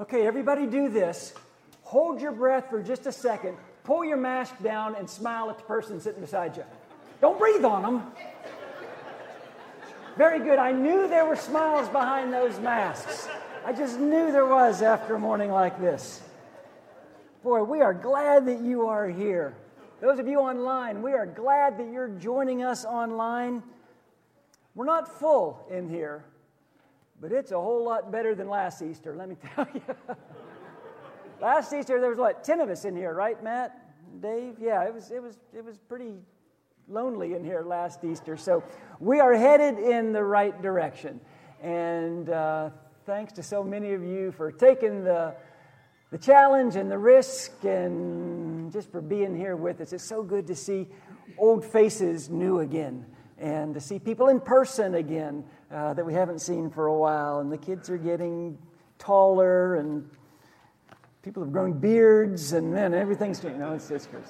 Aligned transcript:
Okay, 0.00 0.26
everybody 0.26 0.66
do 0.66 0.88
this. 0.88 1.34
Hold 1.82 2.22
your 2.22 2.32
breath 2.32 2.70
for 2.70 2.82
just 2.82 3.06
a 3.06 3.12
second. 3.12 3.58
Pull 3.84 4.02
your 4.02 4.16
mask 4.16 4.54
down 4.62 4.94
and 4.94 5.08
smile 5.08 5.50
at 5.50 5.58
the 5.58 5.64
person 5.64 6.00
sitting 6.00 6.22
beside 6.22 6.56
you. 6.56 6.64
Don't 7.20 7.38
breathe 7.38 7.66
on 7.66 7.82
them. 7.82 8.12
Very 10.16 10.38
good. 10.38 10.58
I 10.58 10.72
knew 10.72 11.06
there 11.06 11.26
were 11.26 11.36
smiles 11.36 11.86
behind 11.90 12.32
those 12.32 12.58
masks. 12.60 13.28
I 13.62 13.74
just 13.74 13.98
knew 14.00 14.32
there 14.32 14.46
was 14.46 14.80
after 14.80 15.16
a 15.16 15.18
morning 15.18 15.50
like 15.50 15.78
this. 15.78 16.22
Boy, 17.42 17.62
we 17.62 17.82
are 17.82 17.92
glad 17.92 18.46
that 18.46 18.60
you 18.60 18.86
are 18.86 19.06
here. 19.06 19.54
Those 20.00 20.18
of 20.18 20.26
you 20.26 20.38
online, 20.38 21.02
we 21.02 21.12
are 21.12 21.26
glad 21.26 21.76
that 21.76 21.92
you're 21.92 22.08
joining 22.08 22.62
us 22.62 22.86
online. 22.86 23.62
We're 24.74 24.86
not 24.86 25.18
full 25.18 25.66
in 25.70 25.90
here, 25.90 26.24
but 27.20 27.32
it's 27.32 27.52
a 27.52 27.60
whole 27.60 27.84
lot 27.84 28.10
better 28.10 28.34
than 28.34 28.48
last 28.48 28.82
Easter, 28.82 29.14
let 29.14 29.28
me 29.28 29.36
tell 29.54 29.68
you. 29.74 29.82
last 31.40 31.72
Easter, 31.72 32.00
there 32.00 32.10
was 32.10 32.18
what, 32.18 32.42
10 32.42 32.60
of 32.60 32.70
us 32.70 32.84
in 32.84 32.96
here, 32.96 33.12
right, 33.12 33.42
Matt? 33.42 33.76
Dave? 34.20 34.56
Yeah, 34.60 34.84
it 34.84 34.94
was, 34.94 35.10
it 35.10 35.22
was, 35.22 35.38
it 35.56 35.64
was 35.64 35.78
pretty 35.78 36.14
lonely 36.88 37.34
in 37.34 37.44
here 37.44 37.62
last 37.62 38.04
Easter. 38.04 38.36
So 38.36 38.64
we 38.98 39.20
are 39.20 39.34
headed 39.34 39.78
in 39.78 40.12
the 40.12 40.24
right 40.24 40.60
direction. 40.60 41.20
And 41.62 42.28
uh, 42.28 42.70
thanks 43.06 43.32
to 43.34 43.42
so 43.42 43.62
many 43.62 43.92
of 43.92 44.02
you 44.02 44.32
for 44.32 44.50
taking 44.50 45.04
the, 45.04 45.34
the 46.10 46.18
challenge 46.18 46.76
and 46.76 46.90
the 46.90 46.98
risk 46.98 47.64
and 47.64 48.72
just 48.72 48.90
for 48.90 49.00
being 49.00 49.36
here 49.36 49.56
with 49.56 49.80
us. 49.80 49.92
It's 49.92 50.04
so 50.04 50.22
good 50.22 50.46
to 50.48 50.56
see 50.56 50.88
old 51.38 51.64
faces 51.64 52.28
new 52.28 52.60
again 52.60 53.06
and 53.38 53.74
to 53.74 53.80
see 53.80 53.98
people 53.98 54.28
in 54.28 54.40
person 54.40 54.96
again 54.96 55.44
uh, 55.70 55.94
that 55.94 56.04
we 56.04 56.12
haven't 56.12 56.40
seen 56.40 56.70
for 56.70 56.86
a 56.86 56.96
while. 56.96 57.40
And 57.40 57.50
the 57.50 57.58
kids 57.58 57.88
are 57.90 57.98
getting 57.98 58.58
taller, 58.98 59.76
and 59.76 60.08
people 61.22 61.42
have 61.42 61.52
grown 61.52 61.78
beards, 61.78 62.52
and 62.52 62.74
then 62.74 62.94
everything's 62.94 63.40
changing. 63.40 63.60
No, 63.60 63.72
it's, 63.72 63.88
good. 63.88 64.22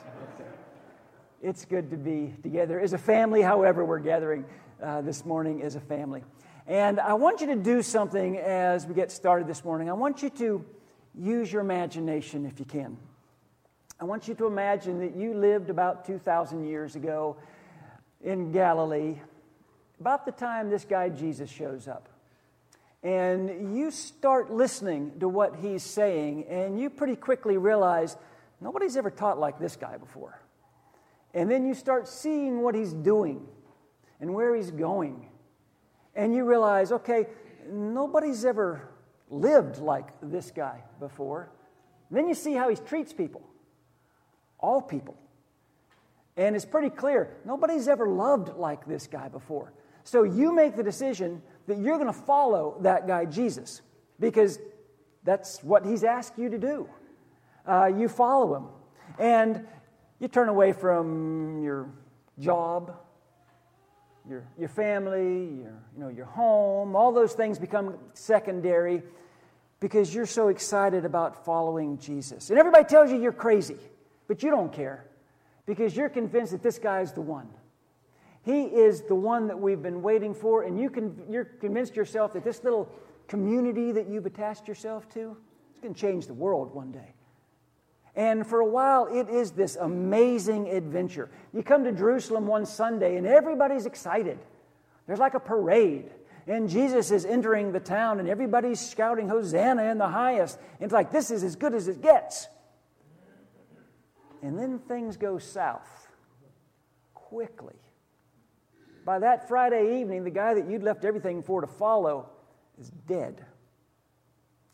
It's 1.42 1.64
good 1.64 1.90
to 1.90 1.96
be 1.96 2.34
together 2.42 2.78
as 2.80 2.92
a 2.92 2.98
family, 2.98 3.42
however, 3.42 3.84
we're 3.84 3.98
gathering 3.98 4.44
uh, 4.82 5.00
this 5.00 5.24
morning 5.24 5.62
as 5.62 5.74
a 5.76 5.80
family. 5.80 6.22
And 6.66 7.00
I 7.00 7.14
want 7.14 7.40
you 7.40 7.48
to 7.48 7.56
do 7.56 7.82
something 7.82 8.36
as 8.38 8.86
we 8.86 8.94
get 8.94 9.10
started 9.10 9.48
this 9.48 9.64
morning. 9.64 9.88
I 9.90 9.94
want 9.94 10.22
you 10.22 10.30
to 10.30 10.64
use 11.18 11.52
your 11.52 11.62
imagination 11.62 12.46
if 12.46 12.58
you 12.58 12.64
can. 12.64 12.96
I 13.98 14.04
want 14.04 14.28
you 14.28 14.34
to 14.34 14.46
imagine 14.46 14.98
that 15.00 15.16
you 15.16 15.34
lived 15.34 15.68
about 15.68 16.06
2,000 16.06 16.64
years 16.64 16.96
ago 16.96 17.36
in 18.22 18.52
Galilee, 18.52 19.16
about 20.00 20.24
the 20.24 20.32
time 20.32 20.70
this 20.70 20.84
guy 20.84 21.10
Jesus 21.10 21.50
shows 21.50 21.86
up. 21.86 22.08
And 23.02 23.76
you 23.76 23.90
start 23.90 24.50
listening 24.50 25.20
to 25.20 25.28
what 25.28 25.56
he's 25.56 25.82
saying, 25.82 26.46
and 26.48 26.78
you 26.78 26.90
pretty 26.90 27.16
quickly 27.16 27.56
realize 27.56 28.16
nobody's 28.60 28.96
ever 28.96 29.10
taught 29.10 29.38
like 29.38 29.58
this 29.58 29.76
guy 29.76 29.96
before. 29.96 30.42
And 31.32 31.50
then 31.50 31.66
you 31.66 31.74
start 31.74 32.08
seeing 32.08 32.62
what 32.62 32.74
he's 32.74 32.92
doing 32.92 33.46
and 34.20 34.34
where 34.34 34.54
he's 34.54 34.70
going. 34.70 35.28
And 36.14 36.34
you 36.34 36.44
realize, 36.44 36.92
okay, 36.92 37.26
nobody's 37.70 38.44
ever 38.44 38.90
lived 39.30 39.78
like 39.78 40.08
this 40.22 40.50
guy 40.50 40.82
before. 40.98 41.50
Then 42.10 42.28
you 42.28 42.34
see 42.34 42.52
how 42.54 42.68
he 42.68 42.76
treats 42.76 43.12
people, 43.12 43.42
all 44.58 44.82
people. 44.82 45.16
And 46.36 46.56
it's 46.56 46.64
pretty 46.64 46.90
clear 46.90 47.36
nobody's 47.44 47.86
ever 47.86 48.08
loved 48.08 48.56
like 48.56 48.86
this 48.86 49.06
guy 49.06 49.28
before. 49.28 49.72
So 50.04 50.22
you 50.22 50.52
make 50.52 50.76
the 50.76 50.82
decision 50.82 51.42
that 51.66 51.78
you're 51.78 51.96
going 51.96 52.12
to 52.12 52.12
follow 52.12 52.76
that 52.80 53.06
guy, 53.06 53.24
Jesus, 53.24 53.82
because 54.18 54.58
that's 55.24 55.62
what 55.62 55.84
he's 55.84 56.04
asked 56.04 56.38
you 56.38 56.48
to 56.48 56.58
do. 56.58 56.88
Uh, 57.66 57.86
you 57.86 58.08
follow 58.08 58.56
him. 58.56 58.66
And 59.18 59.66
you 60.18 60.28
turn 60.28 60.48
away 60.48 60.72
from 60.72 61.62
your 61.62 61.88
job, 62.38 62.96
your, 64.28 64.44
your 64.58 64.68
family, 64.68 65.62
your, 65.62 65.82
you 65.94 65.98
know, 65.98 66.08
your 66.08 66.26
home, 66.26 66.96
all 66.96 67.12
those 67.12 67.32
things 67.32 67.58
become 67.58 67.98
secondary 68.14 69.02
because 69.80 70.14
you're 70.14 70.26
so 70.26 70.48
excited 70.48 71.04
about 71.04 71.44
following 71.44 71.98
Jesus. 71.98 72.50
And 72.50 72.58
everybody 72.58 72.84
tells 72.84 73.10
you 73.10 73.20
you're 73.20 73.32
crazy, 73.32 73.78
but 74.28 74.42
you 74.42 74.50
don't 74.50 74.72
care 74.72 75.06
because 75.66 75.96
you're 75.96 76.10
convinced 76.10 76.52
that 76.52 76.62
this 76.62 76.78
guy 76.78 77.00
is 77.00 77.12
the 77.12 77.20
one. 77.20 77.48
He 78.42 78.62
is 78.62 79.02
the 79.02 79.14
one 79.14 79.48
that 79.48 79.58
we've 79.58 79.82
been 79.82 80.02
waiting 80.02 80.34
for, 80.34 80.62
and 80.62 80.78
you 80.78 80.88
can, 80.88 81.22
you're 81.28 81.44
convinced 81.44 81.94
yourself 81.94 82.32
that 82.32 82.44
this 82.44 82.64
little 82.64 82.90
community 83.28 83.92
that 83.92 84.08
you've 84.08 84.26
attached 84.26 84.66
yourself 84.66 85.08
to 85.10 85.36
is 85.74 85.80
going 85.80 85.94
to 85.94 86.00
change 86.00 86.26
the 86.26 86.34
world 86.34 86.74
one 86.74 86.90
day. 86.90 87.14
And 88.16 88.46
for 88.46 88.60
a 88.60 88.66
while, 88.66 89.06
it 89.06 89.28
is 89.28 89.52
this 89.52 89.76
amazing 89.76 90.68
adventure. 90.68 91.30
You 91.52 91.62
come 91.62 91.84
to 91.84 91.92
Jerusalem 91.92 92.46
one 92.46 92.66
Sunday, 92.66 93.16
and 93.16 93.26
everybody's 93.26 93.86
excited. 93.86 94.38
There's 95.06 95.20
like 95.20 95.34
a 95.34 95.40
parade, 95.40 96.10
and 96.46 96.68
Jesus 96.68 97.10
is 97.10 97.24
entering 97.24 97.72
the 97.72 97.80
town, 97.80 98.20
and 98.20 98.28
everybody's 98.28 98.90
shouting, 98.90 99.28
Hosanna 99.28 99.84
in 99.84 99.98
the 99.98 100.08
highest. 100.08 100.58
And 100.80 100.84
it's 100.84 100.92
like, 100.92 101.12
this 101.12 101.30
is 101.30 101.44
as 101.44 101.56
good 101.56 101.74
as 101.74 101.88
it 101.88 102.00
gets. 102.00 102.48
And 104.42 104.58
then 104.58 104.78
things 104.78 105.16
go 105.16 105.38
south 105.38 106.08
quickly. 107.14 107.76
By 109.10 109.18
that 109.18 109.48
Friday 109.48 110.00
evening, 110.00 110.22
the 110.22 110.30
guy 110.30 110.54
that 110.54 110.70
you'd 110.70 110.84
left 110.84 111.04
everything 111.04 111.42
for 111.42 111.60
to 111.60 111.66
follow 111.66 112.28
is 112.78 112.90
dead. 113.08 113.44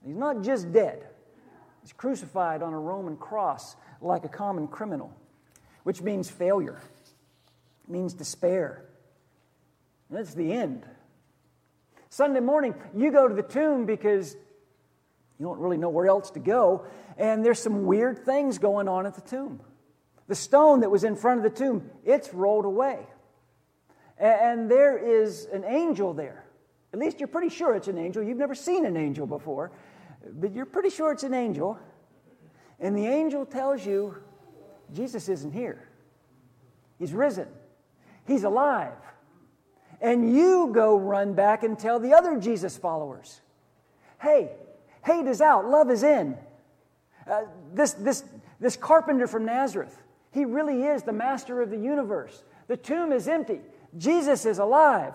He's 0.05 0.15
not 0.15 0.43
just 0.43 0.71
dead, 0.75 1.07
he's 1.81 1.95
crucified 1.95 2.61
on 2.61 2.75
a 2.75 2.79
Roman 2.79 3.17
cross 3.17 3.77
like 4.03 4.27
a 4.27 4.29
common 4.29 4.69
criminal, 4.69 5.11
which 5.85 6.03
means 6.03 6.29
failure, 6.29 6.79
it 7.85 7.91
means 7.91 8.13
despair. 8.13 8.85
And 10.11 10.19
that's 10.19 10.35
the 10.35 10.53
end. 10.53 10.85
Sunday 12.11 12.41
morning, 12.41 12.75
you 12.95 13.11
go 13.11 13.27
to 13.29 13.35
the 13.35 13.43
tomb 13.43 13.87
because 13.87 14.35
you 15.39 15.47
don't 15.47 15.61
really 15.61 15.79
know 15.79 15.89
where 15.89 16.09
else 16.09 16.31
to 16.33 16.41
go 16.41 16.85
and 17.17 17.43
there's 17.43 17.59
some 17.59 17.87
weird 17.87 18.27
things 18.27 18.59
going 18.59 18.87
on 18.87 19.07
at 19.07 19.15
the 19.15 19.23
tomb. 19.23 19.63
The 20.29 20.35
stone 20.35 20.81
that 20.81 20.91
was 20.91 21.05
in 21.05 21.17
front 21.17 21.39
of 21.39 21.45
the 21.45 21.59
tomb, 21.59 21.91
it's 22.05 22.35
rolled 22.35 22.67
away. 22.67 23.07
And 24.19 24.71
there 24.71 24.97
is 24.97 25.47
an 25.53 25.65
angel 25.65 26.15
there. 26.15 26.45
At 26.93 26.99
least 26.99 27.21
you're 27.21 27.29
pretty 27.29 27.51
sure 27.51 27.75
it's 27.75 27.89
an 27.89 27.99
angel. 27.99 28.23
You've 28.23 28.39
never 28.39 28.55
seen 28.55 28.87
an 28.87 28.97
angel 28.97 29.27
before, 29.27 29.71
but 30.33 30.53
you're 30.53 30.65
pretty 30.65 30.91
sure 30.91 31.13
it's 31.13 31.25
an 31.25 31.35
angel. 31.35 31.79
And 32.81 32.97
the 32.97 33.07
angel 33.07 33.45
tells 33.45 33.85
you 33.85 34.17
Jesus 34.93 35.29
isn't 35.29 35.53
here, 35.53 35.89
He's 36.99 37.13
risen, 37.13 37.49
He's 38.27 38.45
alive. 38.45 38.93
And 40.01 40.35
you 40.35 40.71
go 40.75 40.99
run 40.99 41.33
back 41.33 41.63
and 41.63 41.79
tell 41.79 41.99
the 41.99 42.13
other 42.13 42.39
Jesus 42.39 42.77
followers 42.77 43.41
hey, 44.21 44.51
hate 45.05 45.27
is 45.27 45.41
out, 45.41 45.67
love 45.67 45.91
is 45.91 46.03
in. 46.03 46.37
Uh, 47.31 47.43
this, 47.75 47.93
this, 47.93 48.25
this 48.61 48.77
carpenter 48.77 49.27
from 49.27 49.45
Nazareth, 49.45 50.03
he 50.31 50.45
really 50.45 50.85
is 50.85 51.03
the 51.03 51.13
master 51.13 51.61
of 51.61 51.71
the 51.71 51.77
universe. 51.77 52.43
The 52.69 52.77
tomb 52.77 53.13
is 53.13 53.29
empty, 53.29 53.61
Jesus 53.97 54.47
is 54.47 54.59
alive. 54.59 55.15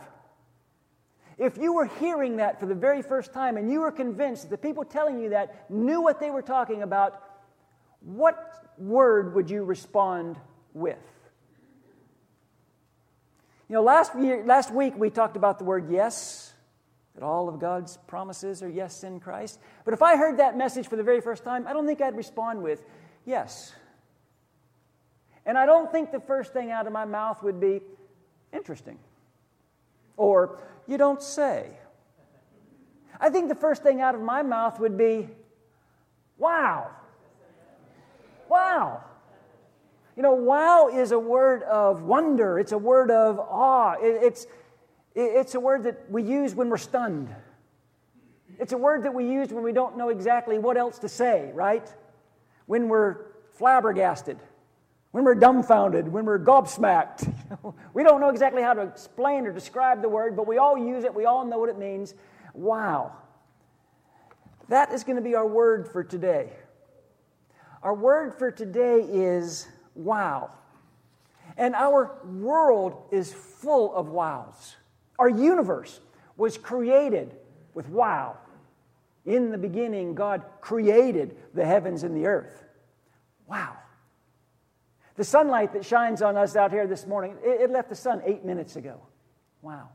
If 1.37 1.57
you 1.57 1.73
were 1.73 1.85
hearing 1.85 2.37
that 2.37 2.59
for 2.59 2.65
the 2.65 2.75
very 2.75 3.01
first 3.01 3.33
time 3.33 3.57
and 3.57 3.71
you 3.71 3.81
were 3.81 3.91
convinced 3.91 4.43
that 4.43 4.49
the 4.49 4.57
people 4.57 4.83
telling 4.83 5.19
you 5.19 5.29
that 5.29 5.69
knew 5.71 6.01
what 6.01 6.19
they 6.19 6.29
were 6.29 6.41
talking 6.41 6.83
about, 6.83 7.21
what 8.01 8.37
word 8.77 9.35
would 9.35 9.49
you 9.49 9.63
respond 9.63 10.37
with? 10.73 10.99
You 13.69 13.75
know, 13.75 13.83
last, 13.83 14.13
year, 14.19 14.43
last 14.45 14.71
week 14.71 14.95
we 14.97 15.09
talked 15.09 15.37
about 15.37 15.57
the 15.57 15.65
word 15.65 15.89
yes 15.89 16.53
that 17.15 17.23
all 17.23 17.49
of 17.49 17.59
God's 17.59 17.97
promises 18.07 18.63
are 18.63 18.69
yes 18.69 19.03
in 19.03 19.19
Christ. 19.19 19.59
But 19.83 19.93
if 19.93 20.01
I 20.01 20.17
heard 20.17 20.37
that 20.37 20.57
message 20.57 20.87
for 20.87 20.95
the 20.95 21.03
very 21.03 21.21
first 21.21 21.43
time, 21.43 21.67
I 21.67 21.73
don't 21.73 21.85
think 21.85 22.01
I'd 22.01 22.15
respond 22.15 22.61
with 22.61 22.83
yes. 23.25 23.73
And 25.45 25.57
I 25.57 25.65
don't 25.65 25.91
think 25.91 26.11
the 26.11 26.19
first 26.19 26.53
thing 26.53 26.71
out 26.71 26.87
of 26.87 26.93
my 26.93 27.05
mouth 27.05 27.41
would 27.43 27.59
be 27.59 27.81
interesting 28.53 28.97
or 30.17 30.59
you 30.87 30.97
don't 30.97 31.21
say. 31.21 31.77
I 33.19 33.29
think 33.29 33.49
the 33.49 33.55
first 33.55 33.83
thing 33.83 34.01
out 34.01 34.15
of 34.15 34.21
my 34.21 34.41
mouth 34.43 34.79
would 34.79 34.97
be 34.97 35.29
wow. 36.37 36.89
Wow. 38.49 39.03
You 40.15 40.23
know, 40.23 40.33
wow 40.33 40.89
is 40.89 41.11
a 41.11 41.19
word 41.19 41.63
of 41.63 42.03
wonder, 42.03 42.59
it's 42.59 42.71
a 42.71 42.77
word 42.77 43.11
of 43.11 43.39
awe. 43.39 43.95
It's 43.99 44.47
it's 45.13 45.55
a 45.55 45.59
word 45.59 45.83
that 45.83 46.09
we 46.09 46.23
use 46.23 46.55
when 46.55 46.69
we're 46.69 46.77
stunned. 46.77 47.35
It's 48.59 48.73
a 48.73 48.77
word 48.77 49.03
that 49.03 49.13
we 49.13 49.25
use 49.29 49.51
when 49.51 49.63
we 49.63 49.73
don't 49.73 49.97
know 49.97 50.09
exactly 50.09 50.57
what 50.57 50.77
else 50.77 50.99
to 50.99 51.09
say, 51.09 51.51
right? 51.53 51.93
When 52.65 52.87
we're 52.87 53.17
flabbergasted, 53.53 54.37
when 55.11 55.25
we're 55.25 55.35
dumbfounded, 55.35 56.07
when 56.07 56.25
we're 56.25 56.39
gobsmacked. 56.39 57.33
we 57.93 58.03
don't 58.03 58.21
know 58.21 58.29
exactly 58.29 58.61
how 58.61 58.73
to 58.73 58.81
explain 58.81 59.45
or 59.45 59.51
describe 59.51 60.01
the 60.01 60.09
word, 60.09 60.35
but 60.35 60.47
we 60.47 60.57
all 60.57 60.77
use 60.77 61.03
it, 61.03 61.13
we 61.13 61.25
all 61.25 61.45
know 61.45 61.59
what 61.59 61.69
it 61.69 61.77
means. 61.77 62.13
Wow. 62.53 63.15
that 64.67 64.91
is 64.91 65.03
going 65.03 65.15
to 65.17 65.21
be 65.21 65.35
our 65.35 65.47
word 65.47 65.87
for 65.87 66.03
today. 66.03 66.51
Our 67.83 67.93
word 67.93 68.37
for 68.37 68.51
today 68.51 68.99
is 69.01 69.67
wow. 69.95 70.51
And 71.57 71.75
our 71.75 72.19
world 72.25 73.03
is 73.11 73.33
full 73.33 73.93
of 73.95 74.09
wows. 74.09 74.75
Our 75.19 75.29
universe 75.29 75.99
was 76.37 76.57
created 76.57 77.35
with 77.73 77.89
wow. 77.89 78.37
In 79.25 79.51
the 79.51 79.57
beginning, 79.57 80.15
God 80.15 80.43
created 80.61 81.37
the 81.53 81.65
heavens 81.65 82.03
and 82.03 82.15
the 82.15 82.25
earth. 82.27 82.63
Wow. 83.47 83.77
The 85.15 85.23
sunlight 85.23 85.73
that 85.73 85.85
shines 85.85 86.21
on 86.21 86.37
us 86.37 86.55
out 86.55 86.71
here 86.71 86.87
this 86.87 87.05
morning, 87.05 87.35
it, 87.43 87.69
left 87.69 87.89
the 87.89 87.95
sun 87.95 88.21
eight 88.25 88.45
minutes 88.45 88.75
ago. 88.75 89.01
Wow. 89.61 89.89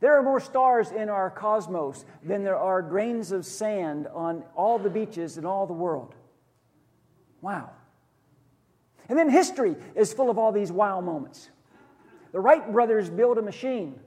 There 0.00 0.18
are 0.18 0.22
more 0.22 0.40
stars 0.40 0.90
in 0.90 1.08
our 1.08 1.30
cosmos 1.30 2.04
than 2.22 2.44
there 2.44 2.58
are 2.58 2.82
grains 2.82 3.32
of 3.32 3.46
sand 3.46 4.06
on 4.12 4.44
all 4.54 4.78
the 4.78 4.90
beaches 4.90 5.38
in 5.38 5.44
all 5.44 5.66
the 5.66 5.72
world. 5.72 6.14
Wow. 7.40 7.70
And 9.08 9.18
then 9.18 9.28
history 9.28 9.76
is 9.94 10.12
full 10.12 10.30
of 10.30 10.38
all 10.38 10.52
these 10.52 10.72
wow 10.72 11.00
moments. 11.00 11.50
The 12.32 12.40
Wright 12.40 12.70
brothers 12.72 13.10
build 13.10 13.38
a 13.38 13.42
machine, 13.42 13.98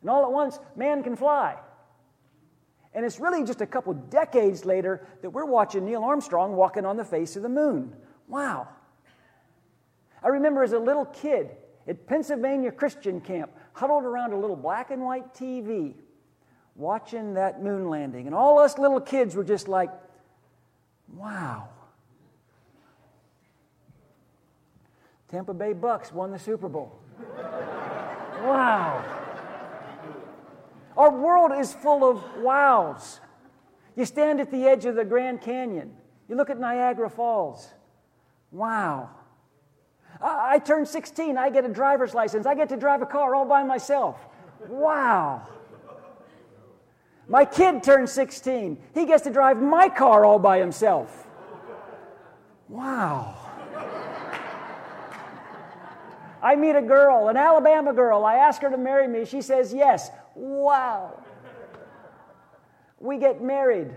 and 0.00 0.10
all 0.10 0.24
at 0.24 0.32
once, 0.32 0.58
man 0.76 1.02
can 1.02 1.16
fly. 1.16 1.56
And 2.94 3.04
it's 3.04 3.20
really 3.20 3.44
just 3.44 3.60
a 3.60 3.66
couple 3.66 3.92
decades 3.94 4.64
later 4.64 5.06
that 5.22 5.30
we're 5.30 5.44
watching 5.44 5.84
Neil 5.84 6.02
Armstrong 6.02 6.56
walking 6.56 6.84
on 6.84 6.96
the 6.96 7.04
face 7.04 7.36
of 7.36 7.42
the 7.42 7.48
moon. 7.48 7.94
Wow. 8.26 8.68
I 10.22 10.28
remember 10.28 10.62
as 10.62 10.72
a 10.72 10.78
little 10.78 11.06
kid 11.06 11.50
at 11.88 12.06
Pennsylvania 12.06 12.70
Christian 12.70 13.20
Camp, 13.20 13.50
huddled 13.72 14.04
around 14.04 14.32
a 14.32 14.36
little 14.36 14.56
black 14.56 14.90
and 14.90 15.02
white 15.02 15.34
TV, 15.34 15.94
watching 16.76 17.34
that 17.34 17.62
moon 17.62 17.88
landing. 17.88 18.26
And 18.26 18.34
all 18.34 18.58
us 18.58 18.78
little 18.78 19.00
kids 19.00 19.34
were 19.34 19.44
just 19.44 19.68
like, 19.68 19.90
wow. 21.14 21.68
Tampa 25.28 25.54
Bay 25.54 25.72
Bucks 25.72 26.12
won 26.12 26.32
the 26.32 26.38
Super 26.38 26.68
Bowl. 26.68 26.98
wow. 28.42 29.04
Our 30.96 31.10
world 31.10 31.52
is 31.58 31.72
full 31.72 32.08
of 32.08 32.22
wows. 32.38 33.20
You 33.96 34.04
stand 34.04 34.40
at 34.40 34.50
the 34.50 34.66
edge 34.66 34.84
of 34.86 34.96
the 34.96 35.04
Grand 35.04 35.40
Canyon, 35.40 35.92
you 36.28 36.36
look 36.36 36.50
at 36.50 36.58
Niagara 36.58 37.10
Falls. 37.10 37.68
Wow. 38.52 39.10
I, 40.22 40.58
turned 40.58 40.86
16, 40.86 41.38
I 41.38 41.50
get 41.50 41.64
a 41.64 41.68
driver's 41.68 42.14
license, 42.14 42.46
I 42.46 42.54
get 42.54 42.68
to 42.70 42.76
drive 42.76 43.02
a 43.02 43.06
car 43.06 43.34
all 43.34 43.46
by 43.46 43.62
myself. 43.62 44.20
Wow. 44.68 45.46
My 47.28 47.44
kid 47.44 47.82
turns 47.82 48.12
16, 48.12 48.78
he 48.94 49.06
gets 49.06 49.24
to 49.24 49.30
drive 49.30 49.62
my 49.62 49.88
car 49.88 50.24
all 50.24 50.38
by 50.38 50.58
himself. 50.58 51.26
Wow. 52.68 53.36
I 56.42 56.56
meet 56.56 56.74
a 56.74 56.82
girl, 56.82 57.28
an 57.28 57.36
Alabama 57.36 57.92
girl. 57.92 58.24
I 58.24 58.36
ask 58.36 58.62
her 58.62 58.70
to 58.70 58.78
marry 58.78 59.06
me. 59.06 59.24
She 59.24 59.42
says 59.42 59.74
yes. 59.74 60.10
Wow. 60.34 61.22
We 62.98 63.18
get 63.18 63.42
married. 63.42 63.90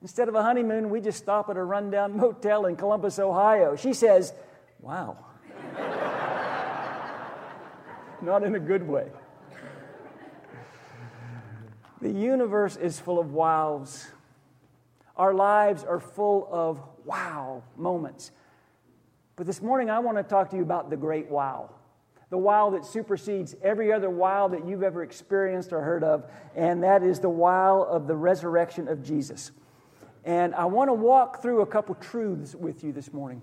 Instead 0.00 0.28
of 0.28 0.34
a 0.34 0.42
honeymoon, 0.42 0.90
we 0.90 1.00
just 1.00 1.18
stop 1.18 1.50
at 1.50 1.56
a 1.56 1.62
rundown 1.62 2.16
motel 2.16 2.66
in 2.66 2.76
Columbus, 2.76 3.18
Ohio. 3.18 3.76
She 3.76 3.92
says, 3.92 4.32
Wow. 4.80 5.18
Not 8.20 8.42
in 8.42 8.54
a 8.54 8.60
good 8.60 8.86
way. 8.86 9.06
The 12.00 12.10
universe 12.10 12.76
is 12.76 12.98
full 12.98 13.18
of 13.18 13.32
wows. 13.32 14.08
Our 15.16 15.34
lives 15.34 15.84
are 15.84 15.98
full 15.98 16.48
of 16.50 16.80
wow 17.04 17.62
moments. 17.76 18.30
But 19.36 19.46
this 19.46 19.62
morning, 19.62 19.90
I 19.90 19.98
want 20.00 20.16
to 20.16 20.22
talk 20.22 20.50
to 20.50 20.56
you 20.56 20.62
about 20.62 20.90
the 20.90 20.96
great 20.96 21.28
wow. 21.28 21.70
The 22.30 22.38
wow 22.38 22.70
that 22.70 22.84
supersedes 22.84 23.56
every 23.62 23.92
other 23.92 24.10
wow 24.10 24.48
that 24.48 24.66
you've 24.66 24.82
ever 24.82 25.02
experienced 25.02 25.72
or 25.72 25.80
heard 25.80 26.04
of, 26.04 26.30
and 26.54 26.82
that 26.82 27.02
is 27.02 27.20
the 27.20 27.30
wow 27.30 27.82
of 27.82 28.06
the 28.06 28.16
resurrection 28.16 28.86
of 28.86 29.02
Jesus. 29.02 29.50
And 30.24 30.54
I 30.54 30.66
want 30.66 30.88
to 30.88 30.94
walk 30.94 31.40
through 31.40 31.62
a 31.62 31.66
couple 31.66 31.94
truths 31.94 32.54
with 32.54 32.84
you 32.84 32.92
this 32.92 33.12
morning. 33.12 33.40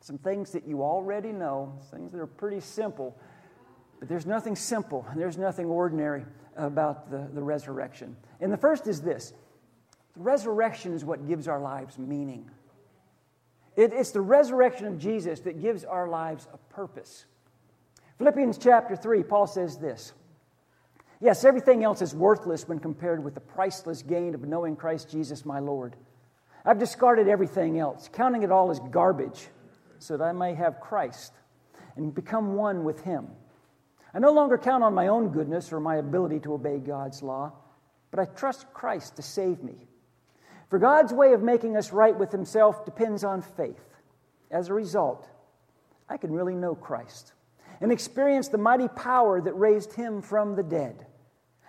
Some 0.00 0.18
things 0.18 0.52
that 0.52 0.66
you 0.66 0.82
already 0.82 1.32
know, 1.32 1.78
things 1.90 2.12
that 2.12 2.20
are 2.20 2.26
pretty 2.26 2.60
simple, 2.60 3.18
but 3.98 4.08
there's 4.08 4.26
nothing 4.26 4.56
simple 4.56 5.06
and 5.10 5.20
there's 5.20 5.38
nothing 5.38 5.66
ordinary 5.66 6.24
about 6.56 7.10
the, 7.10 7.28
the 7.32 7.42
resurrection. 7.42 8.16
And 8.40 8.52
the 8.52 8.56
first 8.56 8.86
is 8.86 9.00
this 9.00 9.32
the 10.14 10.20
resurrection 10.20 10.94
is 10.94 11.04
what 11.04 11.26
gives 11.26 11.48
our 11.48 11.60
lives 11.60 11.98
meaning. 11.98 12.50
It, 13.76 13.92
it's 13.92 14.10
the 14.10 14.20
resurrection 14.20 14.86
of 14.86 14.98
Jesus 14.98 15.40
that 15.40 15.62
gives 15.62 15.84
our 15.84 16.08
lives 16.08 16.48
a 16.52 16.58
purpose. 16.74 17.24
Philippians 18.18 18.58
chapter 18.58 18.96
3, 18.96 19.22
Paul 19.22 19.46
says 19.46 19.78
this 19.78 20.12
Yes, 21.20 21.44
everything 21.44 21.84
else 21.84 22.02
is 22.02 22.14
worthless 22.14 22.66
when 22.66 22.78
compared 22.78 23.22
with 23.22 23.34
the 23.34 23.40
priceless 23.40 24.02
gain 24.02 24.34
of 24.34 24.42
knowing 24.42 24.76
Christ 24.76 25.10
Jesus 25.10 25.44
my 25.44 25.58
Lord. 25.58 25.96
I've 26.64 26.78
discarded 26.78 27.28
everything 27.28 27.78
else, 27.78 28.10
counting 28.12 28.42
it 28.42 28.52
all 28.52 28.70
as 28.70 28.80
garbage, 28.90 29.48
so 30.00 30.16
that 30.16 30.24
I 30.24 30.32
may 30.32 30.54
have 30.54 30.80
Christ 30.80 31.32
and 31.96 32.14
become 32.14 32.54
one 32.54 32.84
with 32.84 33.00
Him. 33.00 33.28
I 34.18 34.20
no 34.20 34.32
longer 34.32 34.58
count 34.58 34.82
on 34.82 34.94
my 34.94 35.06
own 35.06 35.28
goodness 35.28 35.72
or 35.72 35.78
my 35.78 35.94
ability 35.94 36.40
to 36.40 36.54
obey 36.54 36.80
God's 36.80 37.22
law, 37.22 37.52
but 38.10 38.18
I 38.18 38.24
trust 38.24 38.66
Christ 38.74 39.14
to 39.14 39.22
save 39.22 39.62
me. 39.62 39.86
For 40.70 40.80
God's 40.80 41.12
way 41.12 41.34
of 41.34 41.42
making 41.44 41.76
us 41.76 41.92
right 41.92 42.18
with 42.18 42.32
Himself 42.32 42.84
depends 42.84 43.22
on 43.22 43.42
faith. 43.42 43.94
As 44.50 44.70
a 44.70 44.74
result, 44.74 45.30
I 46.08 46.16
can 46.16 46.32
really 46.32 46.56
know 46.56 46.74
Christ 46.74 47.32
and 47.80 47.92
experience 47.92 48.48
the 48.48 48.58
mighty 48.58 48.88
power 48.88 49.40
that 49.40 49.52
raised 49.52 49.92
Him 49.92 50.20
from 50.20 50.56
the 50.56 50.64
dead. 50.64 51.06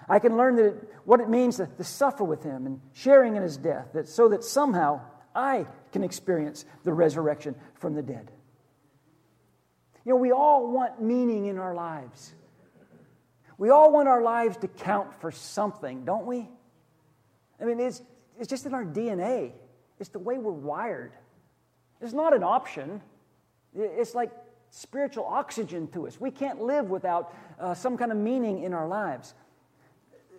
I 0.10 0.18
can 0.18 0.36
learn 0.36 0.56
that 0.56 0.66
it, 0.66 0.90
what 1.06 1.20
it 1.20 1.30
means 1.30 1.58
to, 1.58 1.68
to 1.68 1.84
suffer 1.84 2.24
with 2.24 2.42
Him 2.42 2.66
and 2.66 2.82
sharing 2.94 3.36
in 3.36 3.44
His 3.44 3.58
death, 3.58 3.90
that, 3.94 4.08
so 4.08 4.28
that 4.30 4.44
somehow 4.44 5.02
I 5.36 5.68
can 5.92 6.04
experience 6.04 6.66
the 6.84 6.94
resurrection 6.94 7.54
from 7.76 7.94
the 7.94 8.02
dead. 8.02 8.32
You 10.04 10.14
know, 10.14 10.16
we 10.16 10.32
all 10.32 10.72
want 10.72 11.00
meaning 11.00 11.46
in 11.46 11.60
our 11.60 11.76
lives. 11.76 12.34
We 13.60 13.72
all 13.72 13.92
want 13.92 14.08
our 14.08 14.22
lives 14.22 14.56
to 14.58 14.70
count 14.70 15.14
for 15.20 15.32
something, 15.32 16.06
don't 16.06 16.26
we? 16.26 16.48
I 17.62 17.66
mean, 17.66 17.82
it's, 17.82 18.02
it's 18.40 18.50
just 18.50 18.66
in 18.66 18.74
our 18.74 18.86
DNA, 18.86 19.52
it's 20.00 20.10
the 20.10 20.18
way 20.20 20.38
we're 20.38 20.52
wired. 20.52 21.12
It's 22.02 22.14
not 22.14 22.34
an 22.34 22.42
option, 22.42 23.02
it's 23.76 24.16
like 24.16 24.32
spiritual 24.70 25.26
oxygen 25.26 25.90
to 25.90 26.08
us. 26.08 26.22
We 26.22 26.32
can't 26.32 26.62
live 26.62 26.90
without 26.90 27.36
uh, 27.60 27.74
some 27.74 27.98
kind 27.98 28.14
of 28.14 28.18
meaning 28.18 28.64
in 28.64 28.74
our 28.74 28.88
lives. 28.88 29.34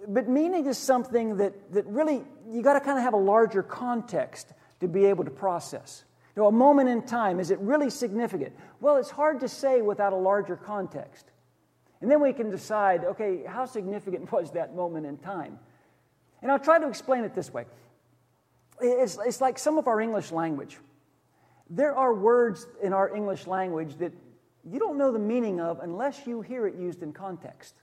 But 0.08 0.26
meaning 0.26 0.64
is 0.64 0.78
something 0.78 1.36
that, 1.36 1.72
that 1.74 1.84
really, 1.86 2.22
you 2.48 2.62
got 2.62 2.72
to 2.72 2.80
kind 2.80 2.96
of 2.96 3.04
have 3.04 3.12
a 3.12 3.18
larger 3.18 3.62
context 3.62 4.54
to 4.80 4.88
be 4.88 5.04
able 5.04 5.24
to 5.24 5.30
process. 5.30 6.04
You 6.34 6.42
know, 6.42 6.48
a 6.48 6.52
moment 6.52 6.88
in 6.88 7.02
time, 7.02 7.38
is 7.38 7.50
it 7.50 7.58
really 7.58 7.90
significant? 7.90 8.54
Well, 8.80 8.96
it's 8.96 9.10
hard 9.10 9.40
to 9.40 9.48
say 9.48 9.82
without 9.82 10.14
a 10.14 10.16
larger 10.16 10.56
context. 10.56 11.29
And 12.00 12.10
then 12.10 12.20
we 12.20 12.32
can 12.32 12.50
decide, 12.50 13.04
okay, 13.04 13.44
how 13.46 13.66
significant 13.66 14.30
was 14.32 14.52
that 14.52 14.74
moment 14.74 15.06
in 15.06 15.18
time? 15.18 15.58
And 16.42 16.50
I'll 16.50 16.58
try 16.58 16.78
to 16.78 16.88
explain 16.88 17.24
it 17.24 17.34
this 17.34 17.52
way 17.52 17.66
it's, 18.80 19.18
it's 19.24 19.40
like 19.40 19.58
some 19.58 19.78
of 19.78 19.86
our 19.88 20.00
English 20.00 20.32
language. 20.32 20.78
There 21.68 21.94
are 21.94 22.14
words 22.14 22.66
in 22.82 22.92
our 22.92 23.14
English 23.14 23.46
language 23.46 23.96
that 23.98 24.12
you 24.64 24.78
don't 24.78 24.98
know 24.98 25.12
the 25.12 25.18
meaning 25.18 25.60
of 25.60 25.80
unless 25.80 26.26
you 26.26 26.40
hear 26.40 26.66
it 26.66 26.74
used 26.74 27.02
in 27.02 27.12
context. 27.12 27.74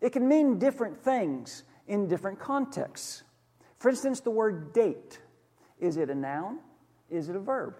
It 0.00 0.10
can 0.10 0.26
mean 0.26 0.58
different 0.58 1.02
things 1.02 1.64
in 1.86 2.08
different 2.08 2.38
contexts. 2.38 3.22
For 3.78 3.90
instance, 3.90 4.20
the 4.20 4.30
word 4.30 4.72
date 4.72 5.20
is 5.78 5.96
it 5.96 6.10
a 6.10 6.14
noun? 6.14 6.58
Is 7.08 7.28
it 7.28 7.36
a 7.36 7.40
verb? 7.40 7.74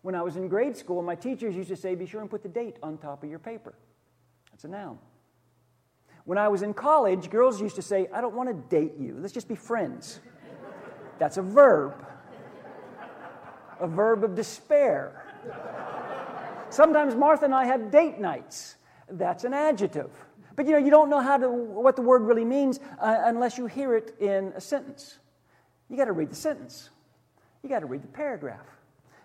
When 0.00 0.14
I 0.14 0.22
was 0.22 0.36
in 0.36 0.48
grade 0.48 0.76
school, 0.76 1.02
my 1.02 1.14
teachers 1.14 1.54
used 1.54 1.68
to 1.68 1.76
say, 1.76 1.94
be 1.94 2.06
sure 2.06 2.22
and 2.22 2.30
put 2.30 2.42
the 2.42 2.48
date 2.48 2.76
on 2.82 2.98
top 2.98 3.22
of 3.22 3.30
your 3.30 3.38
paper. 3.38 3.74
That's 4.52 4.64
a 4.64 4.68
noun. 4.68 4.98
When 6.24 6.38
I 6.38 6.48
was 6.48 6.62
in 6.62 6.72
college, 6.72 7.30
girls 7.30 7.60
used 7.60 7.76
to 7.76 7.82
say, 7.82 8.08
I 8.14 8.20
don't 8.20 8.34
want 8.34 8.48
to 8.48 8.54
date 8.54 8.92
you. 8.98 9.16
Let's 9.18 9.34
just 9.34 9.48
be 9.48 9.56
friends. 9.56 10.20
That's 11.18 11.36
a 11.36 11.42
verb, 11.42 11.94
a 13.80 13.88
verb 13.88 14.24
of 14.24 14.34
despair. 14.34 15.24
Sometimes 16.70 17.14
Martha 17.14 17.44
and 17.44 17.54
I 17.54 17.64
have 17.64 17.90
date 17.90 18.18
nights. 18.18 18.76
That's 19.10 19.44
an 19.44 19.52
adjective. 19.52 20.10
But 20.54 20.66
you 20.66 20.72
know, 20.72 20.78
you 20.78 20.90
don't 20.90 21.10
know 21.10 21.20
how 21.20 21.36
to, 21.36 21.48
what 21.50 21.96
the 21.96 22.02
word 22.02 22.22
really 22.22 22.44
means 22.44 22.78
uh, 23.00 23.22
unless 23.24 23.58
you 23.58 23.66
hear 23.66 23.94
it 23.96 24.14
in 24.20 24.52
a 24.54 24.60
sentence. 24.60 25.18
You 25.88 25.96
got 25.96 26.06
to 26.06 26.12
read 26.12 26.30
the 26.30 26.36
sentence. 26.36 26.90
You 27.62 27.68
got 27.68 27.80
to 27.80 27.86
read 27.86 28.02
the 28.02 28.08
paragraph. 28.08 28.66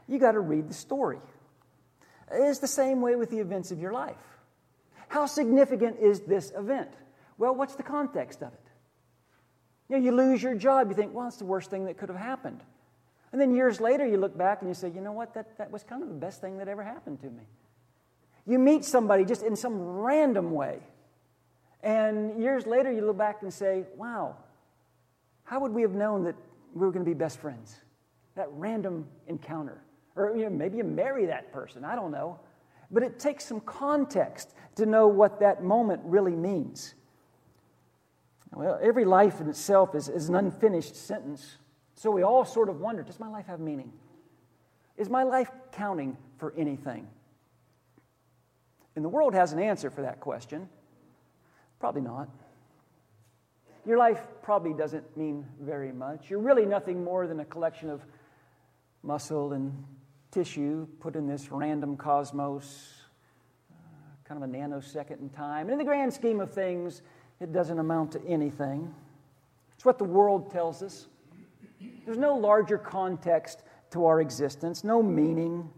You 0.08 0.20
got 0.20 0.34
to 0.34 0.40
read 0.40 0.70
the 0.70 0.74
story. 0.74 1.20
It's 2.32 2.60
the 2.60 2.68
same 2.68 3.02
way 3.02 3.16
with 3.16 3.30
the 3.30 3.40
events 3.40 3.72
of 3.72 3.80
your 3.80 3.94
life. 3.94 4.16
How 5.08 5.26
significant 5.26 6.00
is 6.00 6.22
this 6.22 6.52
event? 6.56 6.92
Well, 7.38 7.56
what's 7.56 7.76
the 7.76 7.84
context 7.84 8.42
of 8.42 8.54
it? 8.54 8.60
You 9.90 9.98
know, 9.98 10.04
you 10.04 10.12
lose 10.12 10.44
your 10.44 10.56
job, 10.56 10.90
you 10.90 10.96
think, 10.96 11.14
well, 11.14 11.28
it's 11.28 11.38
the 11.38 11.46
worst 11.46 11.70
thing 11.70 11.86
that 11.86 11.98
could 11.98 12.10
have 12.10 12.18
happened. 12.18 12.62
And 13.32 13.40
then 13.40 13.54
years 13.56 13.80
later, 13.80 14.06
you 14.06 14.18
look 14.18 14.38
back 14.38 14.62
and 14.62 14.70
you 14.70 14.74
say, 14.74 14.90
you 14.90 15.02
know 15.02 15.12
what, 15.12 15.34
that, 15.34 15.58
that 15.58 15.72
was 15.72 15.84
kind 15.84 16.02
of 16.02 16.10
the 16.10 16.16
best 16.16 16.42
thing 16.42 16.58
that 16.58 16.68
ever 16.68 16.84
happened 16.84 17.22
to 17.22 17.28
me. 17.28 17.44
You 18.46 18.60
meet 18.60 18.86
somebody 18.86 19.26
just 19.26 19.44
in 19.44 19.56
some 19.56 19.82
random 19.82 20.52
way. 20.52 20.80
And 21.84 22.42
years 22.42 22.66
later, 22.66 22.92
you 22.92 23.06
look 23.06 23.18
back 23.18 23.42
and 23.42 23.54
say, 23.54 23.84
wow, 23.96 24.36
how 25.44 25.60
would 25.60 25.72
we 25.72 25.82
have 25.82 25.92
known 25.92 26.24
that 26.24 26.36
we 26.74 26.86
were 26.86 26.92
going 26.92 27.06
to 27.06 27.10
be 27.10 27.14
best 27.14 27.40
friends? 27.40 27.76
That 28.36 28.48
random 28.52 29.08
encounter. 29.28 29.82
Or 30.16 30.36
you 30.36 30.44
know, 30.44 30.50
maybe 30.50 30.78
you 30.78 30.84
marry 30.84 31.26
that 31.28 31.52
person, 31.52 31.86
I 31.86 31.96
don't 31.96 32.12
know. 32.12 32.40
But 32.90 33.04
it 33.04 33.20
takes 33.20 33.46
some 33.46 33.60
context 33.62 34.54
to 34.76 34.86
know 34.86 35.08
what 35.08 35.40
that 35.40 35.64
moment 35.64 36.02
really 36.06 36.36
means. 36.36 36.94
Well, 38.54 38.80
every 38.82 39.06
life 39.06 39.42
in 39.42 39.50
itself 39.50 39.94
is, 39.94 40.08
is 40.08 40.30
an 40.30 40.36
unfinished 40.36 40.96
sentence. 40.96 41.58
So 41.96 42.12
we 42.12 42.24
all 42.24 42.46
sort 42.46 42.70
of 42.70 42.80
wonder 42.80 43.04
does 43.04 43.20
my 43.20 43.28
life 43.28 43.48
have 43.48 43.60
meaning? 43.60 43.92
Is 44.98 45.10
my 45.10 45.24
life 45.24 45.52
counting 45.72 46.18
for 46.38 46.54
anything? 46.58 47.08
And 48.96 49.06
the 49.06 49.10
world 49.10 49.36
has 49.36 49.54
an 49.54 49.60
answer 49.60 49.92
for 49.92 50.02
that 50.02 50.20
question. 50.20 50.70
Probably 51.80 52.02
not. 52.02 52.30
Your 53.86 53.98
life 53.98 54.20
probably 54.42 54.74
doesn't 54.74 55.16
mean 55.16 55.46
very 55.62 55.92
much. 55.92 56.30
You're 56.30 56.40
really 56.40 56.66
nothing 56.66 57.04
more 57.04 57.28
than 57.28 57.40
a 57.40 57.46
collection 57.46 57.90
of 57.90 58.02
muscle 59.04 59.54
and 59.54 59.72
tissue 60.32 60.88
put 61.00 61.16
in 61.16 61.28
this 61.28 61.52
random 61.52 61.98
cosmos, 61.98 62.94
uh, 63.72 63.76
kind 64.28 64.44
of 64.44 64.50
a 64.50 64.52
nanosecond 64.52 65.20
in 65.22 65.30
time. 65.30 65.68
And 65.68 65.72
in 65.72 65.78
the 65.78 65.84
grand 65.84 66.14
scheme 66.14 66.40
of 66.40 66.52
things, 66.52 67.02
it 67.40 67.54
doesn't 67.54 67.80
amount 67.80 68.12
to 68.14 68.26
anything. 68.28 68.94
It's 69.76 69.86
what 69.86 69.98
the 69.98 70.04
world 70.04 70.52
tells 70.52 70.82
us. 70.82 71.08
There's 72.06 72.18
no 72.18 72.36
larger 72.36 72.78
context 72.78 73.64
to 73.92 74.06
our 74.06 74.22
existence, 74.22 74.84
no 74.84 75.02
meaning, 75.02 75.70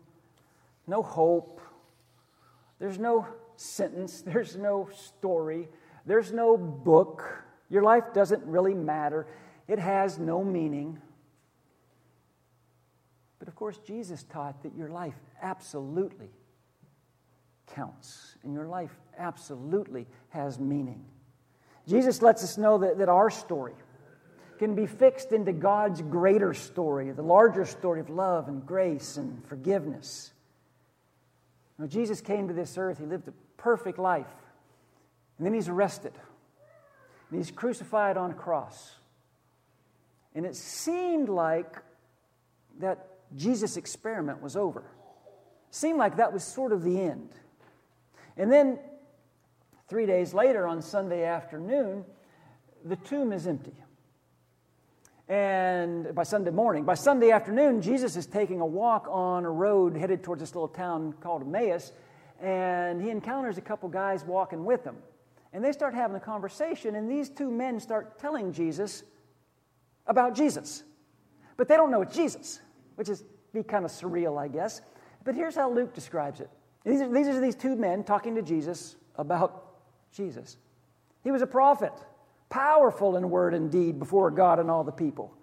no 0.87 1.03
hope, 1.03 1.61
there's 2.79 2.97
no 2.97 3.27
sentence, 3.57 4.21
there's 4.25 4.55
no 4.55 4.89
story, 4.95 5.67
there's 6.05 6.31
no 6.31 6.57
book. 6.57 7.43
Your 7.69 7.83
life 7.83 8.13
doesn't 8.13 8.43
really 8.45 8.73
matter, 8.73 9.27
it 9.67 9.79
has 9.79 10.17
no 10.17 10.43
meaning. 10.43 10.99
Of 13.49 13.55
course, 13.55 13.79
Jesus 13.79 14.21
taught 14.21 14.61
that 14.61 14.75
your 14.75 14.89
life 14.89 15.15
absolutely 15.41 16.29
counts, 17.73 18.35
and 18.43 18.53
your 18.53 18.67
life 18.67 18.95
absolutely 19.17 20.05
has 20.29 20.59
meaning. 20.59 21.03
Jesus 21.87 22.21
lets 22.21 22.43
us 22.43 22.59
know 22.59 22.77
that, 22.77 22.99
that 22.99 23.09
our 23.09 23.31
story 23.31 23.73
can 24.59 24.75
be 24.75 24.85
fixed 24.85 25.31
into 25.31 25.51
God's 25.51 26.03
greater 26.03 26.53
story, 26.53 27.09
the 27.09 27.23
larger 27.23 27.65
story 27.65 27.99
of 27.99 28.11
love 28.11 28.49
and 28.49 28.67
grace 28.67 29.17
and 29.17 29.43
forgiveness. 29.47 30.31
Now, 31.79 31.87
Jesus 31.87 32.21
came 32.21 32.49
to 32.49 32.53
this 32.53 32.77
earth, 32.77 32.99
he 32.99 33.05
lived 33.07 33.27
a 33.29 33.33
perfect 33.57 33.97
life, 33.97 34.27
and 35.39 35.47
then 35.47 35.55
he's 35.55 35.69
arrested, 35.69 36.13
and 37.31 37.39
he's 37.39 37.49
crucified 37.49 38.15
on 38.15 38.29
a 38.29 38.35
cross. 38.35 38.93
And 40.35 40.45
it 40.45 40.55
seemed 40.55 41.29
like 41.29 41.77
that 42.77 43.07
Jesus' 43.35 43.77
experiment 43.77 44.41
was 44.41 44.55
over. 44.55 44.83
Seemed 45.71 45.99
like 45.99 46.17
that 46.17 46.33
was 46.33 46.43
sort 46.43 46.71
of 46.71 46.83
the 46.83 46.99
end. 46.99 47.29
And 48.37 48.51
then, 48.51 48.79
three 49.87 50.05
days 50.05 50.33
later, 50.33 50.67
on 50.67 50.81
Sunday 50.81 51.25
afternoon, 51.25 52.05
the 52.83 52.95
tomb 52.95 53.31
is 53.31 53.47
empty. 53.47 53.75
And 55.27 56.15
by 56.15 56.23
Sunday 56.23 56.49
morning, 56.49 56.85
by 56.85 56.95
Sunday 56.95 57.29
afternoon, 57.29 57.83
Jesus 57.83 58.15
is 58.15 58.25
taking 58.25 58.61
a 58.61 58.65
walk 58.65 59.07
on 59.11 59.45
a 59.45 59.51
road 59.51 59.95
headed 59.95 60.23
towards 60.23 60.39
this 60.39 60.55
little 60.55 60.67
town 60.67 61.13
called 61.21 61.43
Emmaus, 61.43 61.91
and 62.41 62.99
he 62.99 63.11
encounters 63.11 63.59
a 63.59 63.61
couple 63.61 63.89
guys 63.89 64.23
walking 64.23 64.65
with 64.65 64.83
him. 64.83 64.95
And 65.53 65.63
they 65.63 65.71
start 65.71 65.93
having 65.93 66.15
a 66.15 66.19
conversation, 66.19 66.95
and 66.95 67.09
these 67.09 67.29
two 67.29 67.51
men 67.51 67.79
start 67.79 68.17
telling 68.17 68.53
Jesus 68.53 69.03
about 70.07 70.33
Jesus. 70.33 70.83
But 71.57 71.67
they 71.67 71.75
don't 71.75 71.91
know 71.91 72.01
it's 72.01 72.15
Jesus, 72.15 72.59
which 72.99 73.07
is 73.07 73.23
be 73.53 73.63
kind 73.63 73.85
of 73.85 73.91
surreal, 73.91 74.37
I 74.37 74.49
guess. 74.49 74.81
But 75.23 75.33
here's 75.33 75.55
how 75.55 75.71
Luke 75.71 75.93
describes 75.93 76.41
it. 76.41 76.49
These 76.83 76.99
are, 76.99 77.09
these 77.09 77.29
are 77.29 77.39
these 77.39 77.55
two 77.55 77.77
men 77.77 78.03
talking 78.03 78.35
to 78.35 78.41
Jesus 78.41 78.97
about 79.15 79.67
Jesus. 80.11 80.57
He 81.23 81.31
was 81.31 81.41
a 81.41 81.47
prophet 81.47 81.93
powerful 82.49 83.15
in 83.15 83.29
word 83.29 83.53
and 83.53 83.71
deed 83.71 83.99
before 83.99 84.31
God 84.31 84.59
and 84.59 84.69
all 84.69 84.83
the 84.83 84.91
people. 84.91 85.33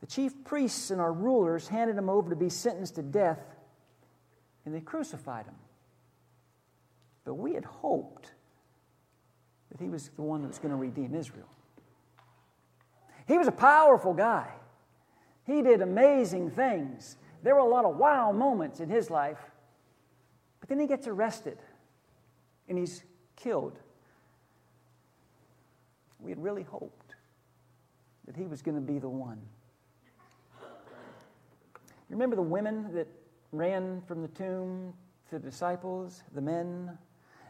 The 0.00 0.06
chief 0.06 0.32
priests 0.42 0.90
and 0.90 1.02
our 1.02 1.12
rulers 1.12 1.68
handed 1.68 1.98
him 1.98 2.08
over 2.08 2.30
to 2.30 2.36
be 2.36 2.48
sentenced 2.48 2.94
to 2.94 3.02
death, 3.02 3.42
and 4.64 4.74
they 4.74 4.80
crucified 4.80 5.44
him. 5.44 5.56
But 7.26 7.34
we 7.34 7.52
had 7.52 7.66
hoped 7.66 8.32
that 9.70 9.82
he 9.82 9.90
was 9.90 10.08
the 10.16 10.22
one 10.22 10.40
that 10.40 10.48
was 10.48 10.58
going 10.58 10.70
to 10.70 10.76
redeem 10.76 11.14
Israel. 11.14 11.48
He 13.28 13.36
was 13.36 13.48
a 13.48 13.52
powerful 13.52 14.14
guy. 14.14 14.50
He 15.46 15.62
did 15.62 15.82
amazing 15.82 16.50
things. 16.50 17.16
There 17.42 17.54
were 17.54 17.60
a 17.60 17.68
lot 17.68 17.84
of 17.84 17.96
wow 17.96 18.32
moments 18.32 18.80
in 18.80 18.88
his 18.88 19.10
life. 19.10 19.38
But 20.60 20.68
then 20.68 20.80
he 20.80 20.86
gets 20.86 21.06
arrested 21.06 21.58
and 22.68 22.78
he's 22.78 23.04
killed 23.36 23.78
we 26.24 26.30
had 26.30 26.42
really 26.42 26.62
hoped 26.62 27.14
that 28.26 28.34
he 28.34 28.46
was 28.46 28.62
going 28.62 28.74
to 28.74 28.80
be 28.80 28.98
the 28.98 29.08
one. 29.08 29.40
You 32.08 32.16
remember 32.16 32.36
the 32.36 32.42
women 32.42 32.92
that 32.94 33.06
ran 33.52 34.02
from 34.06 34.22
the 34.22 34.28
tomb 34.28 34.94
to 35.28 35.38
the 35.38 35.50
disciples, 35.50 36.22
the 36.34 36.40
men, 36.40 36.96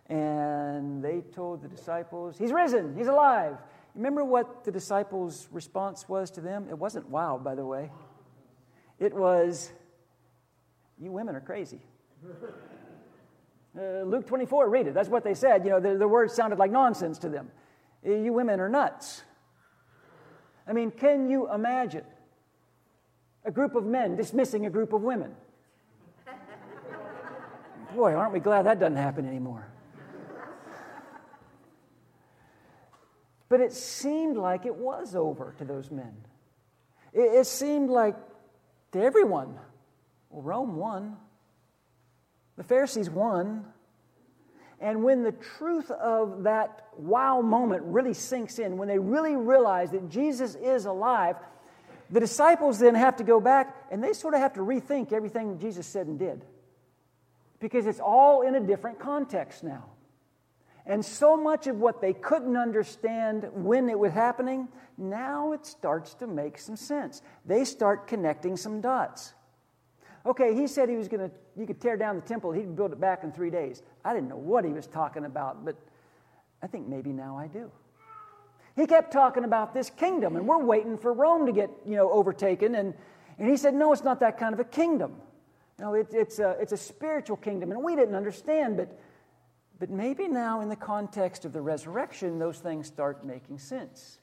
and 0.09 1.03
they 1.03 1.21
told 1.21 1.63
the 1.63 1.69
disciples, 1.69 2.37
He's 2.37 2.53
risen, 2.53 2.97
He's 2.97 3.07
alive. 3.07 3.57
Remember 3.95 4.25
what 4.25 4.65
the 4.65 4.73
disciples' 4.73 5.49
response 5.53 6.09
was 6.09 6.31
to 6.33 6.41
them? 6.41 6.67
It 6.69 6.79
wasn't 6.79 7.09
wow, 7.09 7.41
by 7.43 7.55
the 7.55 7.65
way. 7.65 7.91
It 8.99 9.15
was, 9.15 9.71
You 10.99 11.13
women 11.13 11.37
are 11.37 11.41
crazy. 11.41 11.81
Uh, 13.77 14.03
Luke 14.05 14.27
24, 14.27 14.69
read 14.69 14.87
it. 14.87 14.95
That's 14.95 15.09
what 15.09 15.25
they 15.25 15.35
said. 15.35 15.65
You 15.65 15.71
know, 15.71 15.81
the, 15.81 15.97
the 15.97 16.07
words 16.07 16.33
sounded 16.33 16.59
like 16.59 16.71
nonsense 16.71 17.19
to 17.19 17.29
them. 17.29 17.51
You 18.05 18.33
women 18.33 18.61
are 18.61 18.69
nuts. 18.69 19.23
I 20.67 20.73
mean, 20.73 20.91
can 20.91 21.29
you 21.29 21.53
imagine 21.53 22.05
a 23.45 23.51
group 23.51 23.75
of 23.75 23.85
men 23.85 24.17
dismissing 24.17 24.67
a 24.67 24.71
group 24.71 24.93
of 24.93 25.03
women? 25.03 25.35
Boy, 27.95 28.15
aren't 28.15 28.33
we 28.33 28.41
glad 28.41 28.67
that 28.67 28.79
doesn't 28.79 28.97
happen 28.97 29.27
anymore. 29.27 29.67
But 33.49 33.61
it 33.61 33.73
seemed 33.73 34.37
like 34.37 34.67
it 34.67 34.75
was 34.75 35.15
over 35.15 35.55
to 35.59 35.65
those 35.65 35.91
men. 35.91 36.15
It, 37.13 37.41
it 37.41 37.47
seemed 37.47 37.91
like 37.91 38.17
to 38.93 39.03
everyone, 39.03 39.59
well, 40.31 40.43
Rome 40.43 40.77
won. 40.77 41.17
The 42.57 42.65
Pharisees 42.65 43.11
won. 43.11 43.65
And 44.81 45.03
when 45.03 45.23
the 45.23 45.33
truth 45.33 45.91
of 45.91 46.45
that 46.45 46.89
wow 46.97 47.41
moment 47.41 47.83
really 47.85 48.15
sinks 48.15 48.59
in, 48.59 48.77
when 48.77 48.89
they 48.89 48.99
really 48.99 49.37
realize 49.37 49.91
that 49.93 50.09
Jesus 50.09 50.55
is 50.55 50.85
alive, 50.85 51.37
the 52.11 52.21
disciples 52.21 52.79
then 52.79 52.95
have 52.95 53.17
to 53.17 53.25
go 53.25 53.41
back 53.41 53.77
and 53.91 54.03
they 54.03 54.13
sort 54.13 54.35
of 54.35 54.41
have 54.41 54.55
to 54.55 54.61
rethink 54.61 55.13
everything 55.13 55.59
Jesus 55.59 55.87
said 55.87 56.07
and 56.07 56.19
did. 56.19 56.45
Because 57.61 57.87
it's 57.87 58.01
all 58.01 58.43
in 58.43 58.55
a 58.55 58.61
different 58.61 58.99
context 58.99 59.65
now. 59.65 59.94
And 60.87 61.03
so 61.05 61.37
much 61.37 61.67
of 61.67 61.77
what 61.77 62.03
they 62.03 62.13
couldn't 62.13 62.57
understand 62.57 63.49
when 63.53 63.89
it 63.89 63.99
was 63.99 64.13
happening, 64.13 64.69
now 64.99 65.53
it 65.53 65.65
starts 65.65 66.13
to 66.15 66.27
make 66.27 66.59
some 66.59 66.77
sense. 66.77 67.23
They 67.47 67.65
start 67.65 68.07
connecting 68.07 68.57
some 68.57 68.83
dots. 68.83 69.33
Okay, 70.27 70.55
he 70.55 70.67
said 70.67 70.89
he 70.89 70.97
was 70.97 71.09
going 71.09 71.29
to, 71.29 71.35
you 71.57 71.67
could 71.67 71.81
tear 71.81 71.97
down 71.97 72.17
the 72.17 72.23
temple, 72.23 72.53
he'd 72.53 72.77
build 72.77 72.93
it 72.93 73.01
back 73.01 73.25
in 73.25 73.33
three 73.33 73.51
days. 73.51 73.83
I 74.05 74.13
didn't 74.13 74.29
know 74.29 74.37
what 74.37 74.65
he 74.65 74.73
was 74.73 74.87
talking 74.87 75.25
about, 75.25 75.65
but 75.65 75.77
I 76.63 76.67
think 76.67 76.87
maybe 76.87 77.13
now 77.13 77.37
I 77.39 77.47
do. 77.47 77.71
He 78.77 78.87
kept 78.87 79.13
talking 79.13 79.45
about 79.45 79.73
this 79.73 79.89
kingdom, 79.89 80.37
and 80.37 80.47
we're 80.47 80.63
waiting 80.63 80.99
for 80.99 81.13
Rome 81.13 81.47
to 81.47 81.53
get, 81.53 81.71
you 81.87 81.97
know, 81.97 82.11
overtaken. 82.11 82.75
And, 82.75 82.95
and 83.39 83.49
he 83.49 83.57
said, 83.57 83.75
no, 83.75 83.93
it's 83.93 84.03
not 84.05 84.21
that 84.21 84.39
kind 84.39 84.53
of 84.53 84.61
a 84.61 84.65
kingdom. 84.65 85.17
No, 85.79 85.95
it, 85.95 86.09
it's, 86.13 86.39
a, 86.39 86.57
it's 86.61 86.73
a 86.73 86.77
spiritual 86.77 87.37
kingdom. 87.37 87.71
And 87.71 87.83
we 87.83 87.97
didn't 87.97 88.15
understand, 88.15 88.77
but, 88.77 88.99
but 89.79 89.91
maybe 89.91 90.29
now 90.29 90.61
in 90.61 90.69
the 90.69 90.77
context 90.77 91.45
of 91.45 91.53
the 91.53 91.61
resurrection, 91.61 92.39
those 92.39 92.59
things 92.59 92.87
start 92.87 93.25
making 93.25 93.59
sense. 93.59 94.19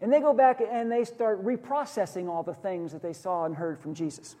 And 0.00 0.12
they 0.12 0.20
go 0.20 0.32
back 0.32 0.60
and 0.60 0.90
they 0.90 1.04
start 1.04 1.44
reprocessing 1.44 2.28
all 2.28 2.42
the 2.42 2.54
things 2.54 2.92
that 2.92 3.02
they 3.02 3.12
saw 3.12 3.44
and 3.44 3.54
heard 3.54 3.80
from 3.80 3.94
Jesus. 3.94 4.36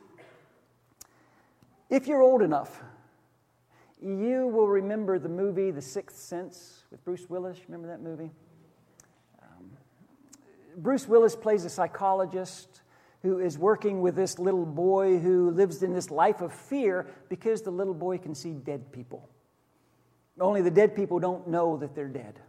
If 1.90 2.06
you're 2.06 2.22
old 2.22 2.42
enough, 2.42 2.82
you 4.00 4.46
will 4.46 4.68
remember 4.68 5.18
the 5.18 5.28
movie 5.28 5.72
The 5.72 5.82
Sixth 5.82 6.18
Sense 6.18 6.84
with 6.90 7.04
Bruce 7.04 7.28
Willis. 7.28 7.58
Remember 7.66 7.88
that 7.88 8.00
movie? 8.00 8.30
Um, 9.42 9.70
Bruce 10.76 11.08
Willis 11.08 11.34
plays 11.34 11.64
a 11.64 11.70
psychologist 11.70 12.82
who 13.22 13.40
is 13.40 13.58
working 13.58 14.00
with 14.00 14.14
this 14.14 14.38
little 14.38 14.66
boy 14.66 15.18
who 15.18 15.50
lives 15.50 15.82
in 15.82 15.92
this 15.92 16.10
life 16.10 16.40
of 16.40 16.52
fear 16.52 17.08
because 17.28 17.62
the 17.62 17.70
little 17.72 17.94
boy 17.94 18.18
can 18.18 18.34
see 18.36 18.52
dead 18.52 18.92
people. 18.92 19.28
Only 20.40 20.62
the 20.62 20.70
dead 20.70 20.94
people 20.94 21.18
don't 21.18 21.48
know 21.48 21.76
that 21.78 21.94
they're 21.94 22.08
dead. 22.08 22.40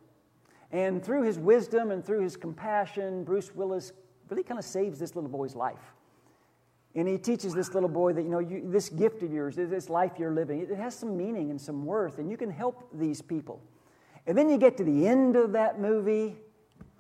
And 0.72 1.04
through 1.04 1.24
his 1.24 1.40
wisdom 1.40 1.92
and 1.92 2.06
through 2.06 2.22
his 2.22 2.38
compassion, 2.38 3.24
Bruce 3.24 3.54
Willis 3.56 3.92
really 4.30 4.44
kind 4.44 4.60
of 4.60 4.66
saves 4.66 5.00
this 5.00 5.16
little 5.16 5.30
boy's 5.30 5.56
life. 5.56 5.94
And 6.96 7.08
he 7.08 7.18
teaches 7.18 7.54
this 7.54 7.74
little 7.74 7.90
boy 7.90 8.14
that, 8.14 8.24
you 8.24 8.30
know, 8.30 8.40
you, 8.40 8.64
this 8.66 8.90
gift 8.90 9.24
of 9.24 9.32
yours, 9.32 9.56
this 9.56 9.90
life 9.90 10.14
you're 10.18 10.34
living, 10.34 10.60
it 10.60 10.76
has 10.76 10.96
some 10.96 11.16
meaning 11.16 11.52
and 11.52 11.60
some 11.60 11.86
worth, 11.86 12.18
and 12.18 12.30
you 12.30 12.38
can 12.38 12.50
help 12.50 12.90
these 12.94 13.22
people. 13.22 13.62
And 14.26 14.38
then 14.38 14.50
you 14.50 14.58
get 14.58 14.78
to 14.78 14.84
the 14.84 15.08
end 15.08 15.36
of 15.36 15.54
that 15.54 15.80
movie, 15.80 16.36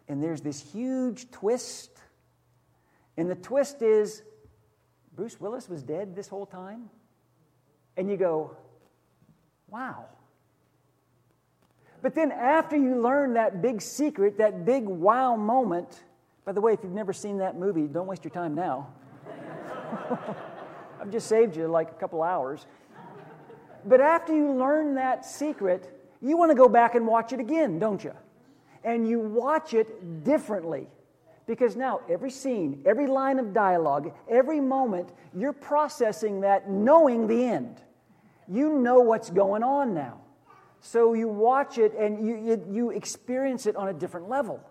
and 0.07 0.23
there's 0.23 0.41
this 0.41 0.59
huge 0.61 1.29
twist. 1.31 1.91
And 3.17 3.29
the 3.29 3.35
twist 3.35 3.81
is 3.81 4.23
Bruce 5.15 5.39
Willis 5.39 5.67
was 5.67 5.83
dead 5.83 6.15
this 6.15 6.27
whole 6.27 6.45
time? 6.45 6.89
And 7.97 8.09
you 8.09 8.15
go, 8.15 8.55
wow. 9.67 10.05
But 12.01 12.15
then 12.15 12.31
after 12.31 12.77
you 12.77 13.01
learn 13.01 13.33
that 13.33 13.61
big 13.61 13.81
secret, 13.81 14.37
that 14.37 14.65
big 14.65 14.85
wow 14.85 15.35
moment, 15.35 16.03
by 16.45 16.53
the 16.53 16.61
way, 16.61 16.73
if 16.73 16.79
you've 16.83 16.93
never 16.93 17.13
seen 17.13 17.37
that 17.39 17.57
movie, 17.57 17.87
don't 17.87 18.07
waste 18.07 18.23
your 18.23 18.31
time 18.31 18.55
now. 18.55 18.87
I've 21.01 21.11
just 21.11 21.27
saved 21.27 21.55
you 21.55 21.67
like 21.67 21.89
a 21.89 21.93
couple 21.93 22.23
hours. 22.23 22.65
But 23.85 24.01
after 24.01 24.35
you 24.35 24.51
learn 24.53 24.95
that 24.95 25.25
secret, 25.25 25.89
you 26.21 26.37
want 26.37 26.51
to 26.51 26.55
go 26.55 26.67
back 26.67 26.95
and 26.95 27.07
watch 27.07 27.33
it 27.33 27.39
again, 27.39 27.79
don't 27.79 28.03
you? 28.03 28.13
And 28.83 29.07
you 29.07 29.19
watch 29.19 29.73
it 29.73 30.23
differently. 30.23 30.87
Because 31.45 31.75
now, 31.75 32.01
every 32.07 32.29
scene, 32.29 32.81
every 32.85 33.07
line 33.07 33.39
of 33.39 33.53
dialogue, 33.53 34.13
every 34.29 34.59
moment, 34.59 35.11
you're 35.35 35.53
processing 35.53 36.41
that 36.41 36.69
knowing 36.69 37.25
the 37.27 37.43
end. 37.43 37.81
You 38.47 38.77
know 38.77 38.99
what's 38.99 39.29
going 39.29 39.63
on 39.63 39.93
now. 39.93 40.21
So 40.81 41.13
you 41.13 41.27
watch 41.27 41.77
it 41.77 41.93
and 41.93 42.25
you, 42.25 42.65
you 42.71 42.89
experience 42.91 43.65
it 43.65 43.75
on 43.75 43.89
a 43.89 43.93
different 43.93 44.29
level. 44.29 44.63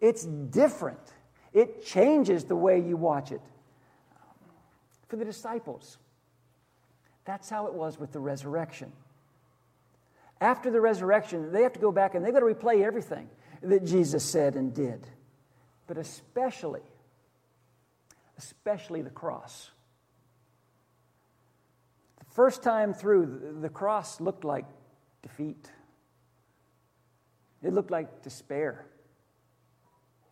It's 0.00 0.24
different, 0.24 1.00
it 1.52 1.84
changes 1.84 2.44
the 2.44 2.56
way 2.56 2.80
you 2.80 2.96
watch 2.96 3.32
it. 3.32 3.40
For 5.08 5.16
the 5.16 5.24
disciples, 5.24 5.98
that's 7.24 7.48
how 7.48 7.66
it 7.66 7.74
was 7.74 7.98
with 7.98 8.12
the 8.12 8.20
resurrection. 8.20 8.92
After 10.40 10.70
the 10.70 10.80
resurrection, 10.80 11.52
they 11.52 11.62
have 11.62 11.72
to 11.72 11.80
go 11.80 11.90
back 11.90 12.14
and 12.14 12.24
they've 12.24 12.32
got 12.32 12.40
to 12.40 12.46
replay 12.46 12.84
everything 12.84 13.28
that 13.62 13.84
Jesus 13.84 14.22
said 14.22 14.54
and 14.54 14.74
did, 14.74 15.06
but 15.86 15.96
especially, 15.96 16.82
especially 18.36 19.00
the 19.00 19.10
cross. 19.10 19.70
The 22.18 22.34
first 22.34 22.62
time 22.62 22.92
through, 22.92 23.56
the 23.62 23.70
cross 23.70 24.20
looked 24.20 24.44
like 24.44 24.66
defeat. 25.26 25.70
It 27.62 27.72
looked 27.72 27.90
like 27.90 28.22
despair. 28.22 28.86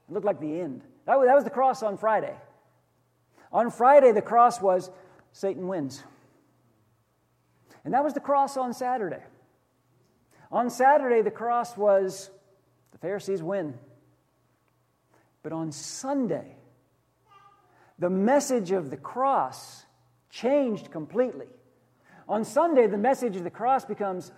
It 0.08 0.12
looked 0.12 0.26
like 0.26 0.40
the 0.40 0.60
end. 0.60 0.82
That 1.06 1.18
was, 1.18 1.26
that 1.26 1.34
was 1.34 1.42
the 1.42 1.50
cross 1.50 1.82
on 1.82 1.96
Friday. 1.96 2.34
On 3.52 3.70
Friday, 3.70 4.12
the 4.12 4.22
cross 4.22 4.60
was 4.60 4.90
Satan 5.32 5.66
wins. 5.66 6.04
And 7.84 7.92
that 7.92 8.04
was 8.04 8.14
the 8.14 8.20
cross 8.20 8.56
on 8.56 8.72
Saturday. 8.72 9.22
On 10.52 10.70
Saturday, 10.70 11.22
the 11.22 11.30
cross 11.30 11.76
was 11.76 12.30
the 12.92 12.98
Pharisees 12.98 13.42
win. 13.42 13.74
But 15.42 15.52
on 15.52 15.72
Sunday, 15.72 16.56
the 17.98 18.10
message 18.10 18.70
of 18.70 18.90
the 18.90 18.96
cross 18.96 19.84
changed 20.30 20.92
completely. 20.92 21.46
On 22.28 22.44
Sunday, 22.44 22.86
the 22.86 22.96
message 22.96 23.36
of 23.36 23.44
the 23.44 23.50
cross 23.50 23.84
becomes 23.84 24.30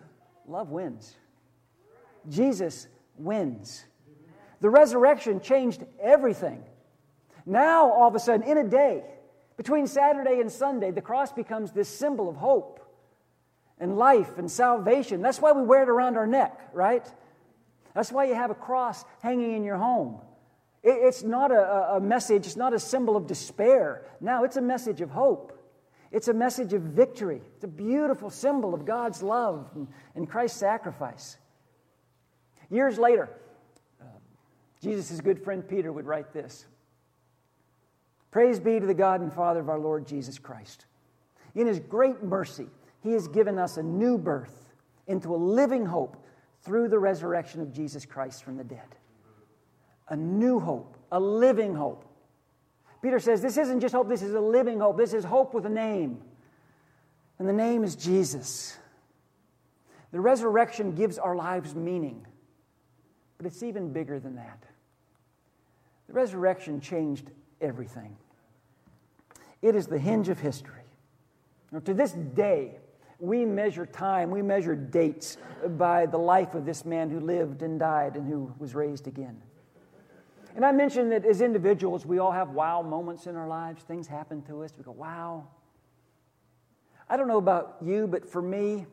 love 0.46 0.70
wins. 0.70 1.14
Jesus 2.28 2.88
wins. 3.16 3.84
The 4.60 4.70
resurrection 4.70 5.40
changed 5.40 5.84
everything. 6.00 6.62
Now, 7.44 7.90
all 7.92 8.08
of 8.08 8.14
a 8.14 8.18
sudden, 8.18 8.46
in 8.46 8.58
a 8.58 8.64
day, 8.64 9.04
between 9.56 9.86
Saturday 9.86 10.40
and 10.40 10.50
Sunday, 10.50 10.90
the 10.90 11.00
cross 11.00 11.32
becomes 11.32 11.72
this 11.72 11.88
symbol 11.88 12.28
of 12.28 12.36
hope 12.36 12.80
and 13.78 13.96
life 13.96 14.38
and 14.38 14.50
salvation. 14.50 15.22
That's 15.22 15.40
why 15.40 15.52
we 15.52 15.62
wear 15.62 15.82
it 15.82 15.88
around 15.88 16.16
our 16.16 16.26
neck, 16.26 16.70
right? 16.72 17.06
That's 17.94 18.10
why 18.10 18.24
you 18.24 18.34
have 18.34 18.50
a 18.50 18.54
cross 18.54 19.04
hanging 19.22 19.52
in 19.52 19.64
your 19.64 19.76
home. 19.76 20.20
It's 20.82 21.22
not 21.22 21.50
a, 21.50 21.94
a 21.94 22.00
message, 22.00 22.46
it's 22.46 22.56
not 22.56 22.72
a 22.72 22.78
symbol 22.78 23.16
of 23.16 23.26
despair. 23.26 24.04
Now, 24.20 24.44
it's 24.44 24.56
a 24.56 24.62
message 24.62 25.00
of 25.00 25.10
hope. 25.10 25.55
It's 26.16 26.28
a 26.28 26.32
message 26.32 26.72
of 26.72 26.80
victory. 26.80 27.42
It's 27.56 27.64
a 27.64 27.68
beautiful 27.68 28.30
symbol 28.30 28.72
of 28.72 28.86
God's 28.86 29.22
love 29.22 29.68
and, 30.14 30.26
Christ's 30.26 30.58
sacrifice. 30.58 31.36
Years 32.70 32.98
later, 32.98 33.28
uh, 34.00 34.06
Jesus' 34.80 35.20
good 35.20 35.44
friend 35.44 35.68
Peter 35.68 35.92
would 35.92 36.06
write 36.06 36.32
this 36.32 36.64
Praise 38.30 38.58
be 38.58 38.80
to 38.80 38.86
the 38.86 38.94
God 38.94 39.20
and 39.20 39.30
Father 39.30 39.60
of 39.60 39.68
our 39.68 39.78
Lord 39.78 40.06
Jesus 40.06 40.38
Christ. 40.38 40.86
In 41.54 41.66
his 41.66 41.80
great 41.80 42.22
mercy, 42.22 42.68
he 43.02 43.12
has 43.12 43.28
given 43.28 43.58
us 43.58 43.76
a 43.76 43.82
new 43.82 44.16
birth 44.16 44.72
into 45.06 45.34
a 45.34 45.36
living 45.36 45.84
hope 45.84 46.16
through 46.62 46.88
the 46.88 46.98
resurrection 46.98 47.60
of 47.60 47.74
Jesus 47.74 48.06
Christ 48.06 48.42
from 48.42 48.56
the 48.56 48.64
dead. 48.64 48.96
A 50.08 50.16
new 50.16 50.60
hope, 50.60 50.96
a 51.12 51.20
living 51.20 51.74
hope. 51.74 52.05
Peter 53.06 53.20
says 53.20 53.40
this 53.40 53.56
isn't 53.56 53.78
just 53.78 53.94
hope, 53.94 54.08
this 54.08 54.22
is 54.22 54.34
a 54.34 54.40
living 54.40 54.80
hope. 54.80 54.96
This 54.96 55.14
is 55.14 55.22
hope 55.22 55.54
with 55.54 55.64
a 55.64 55.68
name. 55.68 56.20
And 57.38 57.48
the 57.48 57.52
name 57.52 57.84
is 57.84 57.94
Jesus. 57.94 58.76
The 60.10 60.18
resurrection 60.20 60.92
gives 60.96 61.16
our 61.16 61.36
lives 61.36 61.76
meaning, 61.76 62.26
but 63.38 63.46
it's 63.46 63.62
even 63.62 63.92
bigger 63.92 64.18
than 64.18 64.34
that. 64.34 64.60
The 66.08 66.14
resurrection 66.14 66.80
changed 66.80 67.30
everything, 67.60 68.16
it 69.62 69.76
is 69.76 69.86
the 69.86 70.00
hinge 70.00 70.28
of 70.28 70.40
history. 70.40 70.82
Now, 71.70 71.78
to 71.78 71.94
this 71.94 72.10
day, 72.10 72.72
we 73.20 73.44
measure 73.44 73.86
time, 73.86 74.32
we 74.32 74.42
measure 74.42 74.74
dates 74.74 75.36
by 75.78 76.06
the 76.06 76.18
life 76.18 76.56
of 76.56 76.64
this 76.64 76.84
man 76.84 77.10
who 77.10 77.20
lived 77.20 77.62
and 77.62 77.78
died 77.78 78.16
and 78.16 78.26
who 78.26 78.52
was 78.58 78.74
raised 78.74 79.06
again. 79.06 79.40
And 80.56 80.64
I 80.64 80.72
mentioned 80.72 81.12
that 81.12 81.26
as 81.26 81.42
individuals, 81.42 82.06
we 82.06 82.18
all 82.18 82.32
have 82.32 82.48
wow 82.48 82.80
moments 82.80 83.26
in 83.26 83.36
our 83.36 83.46
lives. 83.46 83.82
Things 83.82 84.06
happen 84.06 84.40
to 84.44 84.62
us. 84.62 84.72
We 84.76 84.84
go, 84.84 84.90
wow. 84.90 85.46
I 87.10 87.18
don't 87.18 87.28
know 87.28 87.36
about 87.36 87.76
you, 87.84 88.06
but 88.06 88.26
for 88.26 88.40
me, 88.40 88.86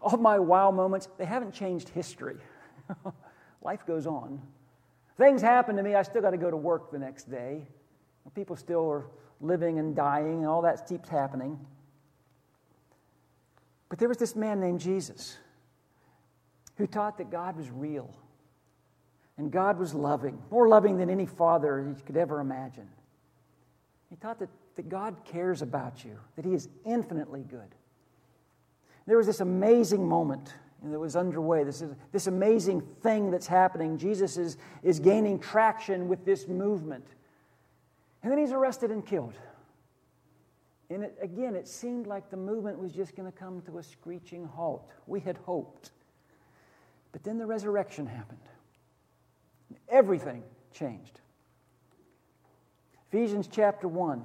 all 0.00 0.16
my 0.16 0.40
wow 0.40 0.72
moments, 0.72 1.08
they 1.18 1.24
haven't 1.24 1.54
changed 1.54 1.88
history. 1.88 2.34
Life 3.62 3.86
goes 3.86 4.08
on. 4.08 4.42
Things 5.16 5.40
happen 5.40 5.76
to 5.76 5.84
me, 5.84 5.94
I 5.94 6.02
still 6.02 6.20
got 6.20 6.32
to 6.32 6.36
go 6.36 6.50
to 6.50 6.56
work 6.56 6.90
the 6.90 6.98
next 6.98 7.30
day. 7.30 7.64
People 8.34 8.56
still 8.56 8.90
are 8.90 9.06
living 9.40 9.78
and 9.78 9.94
dying, 9.94 10.38
and 10.38 10.46
all 10.46 10.62
that 10.62 10.88
keeps 10.88 11.08
happening. 11.08 11.64
But 13.88 14.00
there 14.00 14.08
was 14.08 14.16
this 14.16 14.34
man 14.34 14.58
named 14.58 14.80
Jesus 14.80 15.36
who 16.76 16.88
taught 16.88 17.18
that 17.18 17.30
God 17.30 17.56
was 17.56 17.70
real 17.70 18.16
and 19.38 19.50
God 19.50 19.78
was 19.78 19.94
loving, 19.94 20.38
more 20.50 20.68
loving 20.68 20.98
than 20.98 21.10
any 21.10 21.26
father 21.26 21.84
you 21.86 21.96
could 22.04 22.16
ever 22.16 22.40
imagine. 22.40 22.88
He 24.10 24.16
taught 24.16 24.38
that, 24.40 24.50
that 24.76 24.88
God 24.88 25.16
cares 25.24 25.62
about 25.62 26.04
you, 26.04 26.18
that 26.36 26.44
He 26.44 26.54
is 26.54 26.68
infinitely 26.84 27.42
good. 27.42 27.74
There 29.06 29.16
was 29.16 29.26
this 29.26 29.40
amazing 29.40 30.06
moment 30.06 30.54
that 30.84 30.98
was 30.98 31.16
underway, 31.16 31.64
this, 31.64 31.80
is, 31.80 31.94
this 32.10 32.26
amazing 32.26 32.82
thing 33.02 33.30
that's 33.30 33.46
happening. 33.46 33.98
Jesus 33.98 34.36
is, 34.36 34.56
is 34.82 34.98
gaining 34.98 35.38
traction 35.38 36.08
with 36.08 36.24
this 36.24 36.48
movement. 36.48 37.06
And 38.22 38.30
then 38.30 38.38
he's 38.38 38.52
arrested 38.52 38.90
and 38.90 39.04
killed. 39.04 39.34
And 40.90 41.04
it, 41.04 41.16
again, 41.20 41.54
it 41.54 41.68
seemed 41.68 42.06
like 42.06 42.30
the 42.30 42.36
movement 42.36 42.78
was 42.78 42.92
just 42.92 43.16
going 43.16 43.30
to 43.30 43.36
come 43.36 43.62
to 43.62 43.78
a 43.78 43.82
screeching 43.82 44.44
halt. 44.44 44.88
We 45.06 45.20
had 45.20 45.36
hoped. 45.38 45.90
But 47.12 47.22
then 47.22 47.38
the 47.38 47.46
resurrection 47.46 48.06
happened. 48.06 48.40
Everything 49.88 50.42
changed. 50.72 51.20
Ephesians 53.08 53.48
chapter 53.50 53.88
1. 53.88 54.22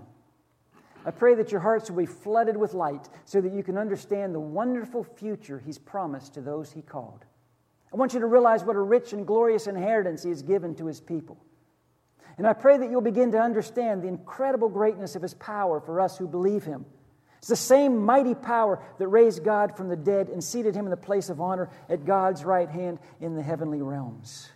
I 1.06 1.12
pray 1.12 1.36
that 1.36 1.52
your 1.52 1.62
hearts 1.62 1.90
will 1.90 1.98
be 1.98 2.06
flooded 2.06 2.58
with 2.58 2.74
light 2.74 3.08
so 3.26 3.40
that 3.40 3.54
you 3.54 3.64
can 3.64 3.78
understand 3.78 4.34
the 4.34 4.40
wonderful 4.40 5.04
future 5.04 5.60
He's 5.60 5.78
promised 5.78 6.34
to 6.34 6.42
those 6.42 6.72
He 6.72 6.82
called. 6.82 7.26
I 7.94 7.96
want 7.96 8.14
you 8.14 8.20
to 8.20 8.26
realize 8.26 8.64
what 8.64 8.76
a 8.76 8.82
rich 8.82 9.14
and 9.14 9.26
glorious 9.26 9.68
inheritance 9.68 10.24
He 10.24 10.30
has 10.30 10.42
given 10.42 10.76
to 10.76 10.86
His 10.86 11.00
people. 11.00 11.38
And 12.38 12.46
I 12.46 12.54
pray 12.54 12.78
that 12.78 12.90
you'll 12.90 13.02
begin 13.02 13.32
to 13.32 13.40
understand 13.40 14.04
the 14.04 14.08
incredible 14.08 14.70
greatness 14.70 15.16
of 15.16 15.22
His 15.22 15.34
power 15.34 15.80
for 15.80 16.02
us 16.02 16.18
who 16.18 16.28
believe 16.28 16.64
Him. 16.64 16.86
It's 17.38 17.48
the 17.48 17.56
same 17.56 18.04
mighty 18.04 18.36
power 18.36 18.84
that 19.00 19.08
raised 19.08 19.44
God 19.44 19.78
from 19.78 19.90
the 19.90 19.96
dead 19.96 20.28
and 20.28 20.44
seated 20.44 20.76
Him 20.76 20.86
in 20.86 20.92
the 20.92 20.98
place 20.98 21.30
of 21.30 21.40
honor 21.40 21.70
at 21.90 22.06
God's 22.06 22.44
right 22.44 22.70
hand 22.70 23.00
in 23.22 23.36
the 23.36 23.44
heavenly 23.44 23.82
realms. 23.82 24.50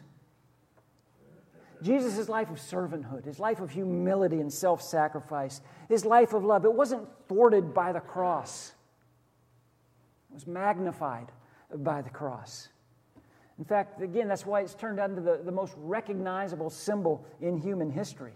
Jesus' 1.81 2.29
life 2.29 2.49
of 2.49 2.57
servanthood, 2.57 3.25
his 3.25 3.39
life 3.39 3.59
of 3.59 3.71
humility 3.71 4.39
and 4.39 4.51
self 4.51 4.81
sacrifice, 4.81 5.61
his 5.89 6.05
life 6.05 6.33
of 6.33 6.43
love, 6.43 6.65
it 6.65 6.73
wasn't 6.73 7.07
thwarted 7.27 7.73
by 7.73 7.91
the 7.91 7.99
cross, 7.99 8.73
it 10.29 10.33
was 10.35 10.47
magnified 10.47 11.31
by 11.75 12.01
the 12.01 12.09
cross. 12.09 12.69
In 13.57 13.65
fact, 13.65 14.01
again, 14.01 14.27
that's 14.27 14.45
why 14.45 14.61
it's 14.61 14.73
turned 14.73 14.99
into 14.99 15.21
the, 15.21 15.41
the 15.43 15.51
most 15.51 15.73
recognizable 15.77 16.69
symbol 16.69 17.25
in 17.41 17.57
human 17.57 17.91
history. 17.91 18.33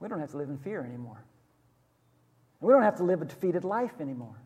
We 0.00 0.08
don't 0.08 0.20
have 0.20 0.32
to 0.32 0.36
live 0.36 0.50
in 0.50 0.58
fear 0.58 0.84
anymore. 0.84 1.24
We 2.60 2.72
don't 2.72 2.82
have 2.82 2.96
to 2.96 3.04
live 3.04 3.22
a 3.22 3.24
defeated 3.24 3.64
life 3.64 4.00
anymore. 4.00 4.36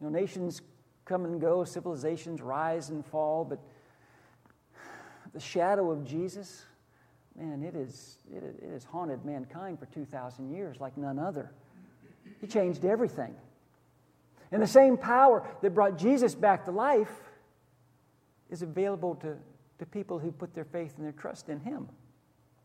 You 0.00 0.06
know, 0.06 0.12
nations 0.12 0.60
come 1.04 1.24
and 1.24 1.40
go, 1.40 1.64
civilizations 1.64 2.42
rise 2.42 2.90
and 2.90 3.04
fall, 3.06 3.44
but 3.44 3.60
the 5.36 5.40
shadow 5.42 5.90
of 5.90 6.02
Jesus, 6.02 6.64
man, 7.38 7.62
it, 7.62 7.76
is, 7.76 8.16
it, 8.34 8.42
it 8.42 8.70
has 8.72 8.84
haunted 8.84 9.22
mankind 9.26 9.78
for 9.78 9.84
2,000 9.84 10.48
years 10.48 10.80
like 10.80 10.96
none 10.96 11.18
other. 11.18 11.52
He 12.40 12.46
changed 12.46 12.86
everything. 12.86 13.34
And 14.50 14.62
the 14.62 14.66
same 14.66 14.96
power 14.96 15.46
that 15.60 15.74
brought 15.74 15.98
Jesus 15.98 16.34
back 16.34 16.64
to 16.64 16.70
life 16.70 17.12
is 18.48 18.62
available 18.62 19.14
to, 19.16 19.36
to 19.78 19.84
people 19.84 20.18
who 20.18 20.32
put 20.32 20.54
their 20.54 20.64
faith 20.64 20.94
and 20.96 21.04
their 21.04 21.12
trust 21.12 21.50
in 21.50 21.60
Him, 21.60 21.86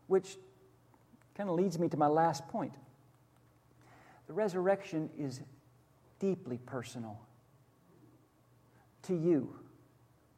which 0.06 0.38
kind 1.34 1.50
of 1.50 1.56
leads 1.56 1.78
me 1.78 1.90
to 1.90 1.98
my 1.98 2.06
last 2.06 2.48
point. 2.48 2.72
The 4.28 4.32
resurrection 4.32 5.10
is 5.18 5.42
deeply 6.18 6.56
personal 6.64 7.20
to 9.02 9.14
you, 9.14 9.56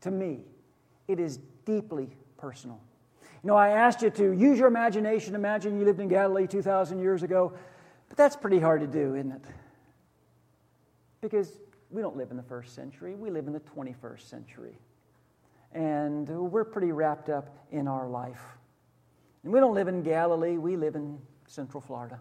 to 0.00 0.10
me. 0.10 0.46
It 1.06 1.20
is 1.20 1.38
deeply 1.64 2.10
personal. 2.44 2.78
You 3.42 3.48
know, 3.48 3.56
I 3.56 3.70
asked 3.70 4.02
you 4.02 4.10
to 4.10 4.32
use 4.32 4.58
your 4.58 4.68
imagination. 4.68 5.34
Imagine 5.34 5.78
you 5.78 5.86
lived 5.86 5.98
in 5.98 6.08
Galilee 6.08 6.46
2,000 6.46 6.98
years 6.98 7.22
ago, 7.22 7.54
but 8.08 8.18
that's 8.18 8.36
pretty 8.36 8.60
hard 8.60 8.82
to 8.82 8.86
do, 8.86 9.14
isn't 9.14 9.32
it? 9.32 9.44
Because 11.22 11.58
we 11.90 12.02
don't 12.02 12.18
live 12.18 12.30
in 12.30 12.36
the 12.36 12.42
first 12.42 12.74
century, 12.74 13.14
we 13.14 13.30
live 13.30 13.46
in 13.46 13.54
the 13.54 13.60
21st 13.60 14.28
century. 14.28 14.76
And 15.72 16.28
we're 16.28 16.64
pretty 16.64 16.92
wrapped 16.92 17.30
up 17.30 17.48
in 17.72 17.88
our 17.88 18.06
life. 18.08 18.42
And 19.42 19.50
we 19.50 19.58
don't 19.58 19.74
live 19.74 19.88
in 19.88 20.02
Galilee, 20.02 20.58
we 20.58 20.76
live 20.76 20.96
in 20.96 21.18
Central 21.46 21.80
Florida. 21.80 22.20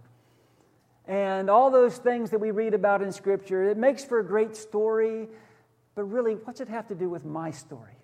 And 1.06 1.50
all 1.50 1.70
those 1.70 1.98
things 1.98 2.30
that 2.30 2.40
we 2.40 2.52
read 2.52 2.74
about 2.74 3.02
in 3.02 3.12
Scripture, 3.12 3.70
it 3.70 3.78
makes 3.78 4.06
for 4.06 4.20
a 4.20 4.26
great 4.26 4.56
story, 4.56 5.28
but 5.96 6.04
really, 6.06 6.36
what's 6.36 6.62
it 6.62 6.70
have 6.70 6.88
to 6.88 6.96
do 6.96 7.10
with 7.10 7.26
my 7.26 7.52
story? 7.52 7.98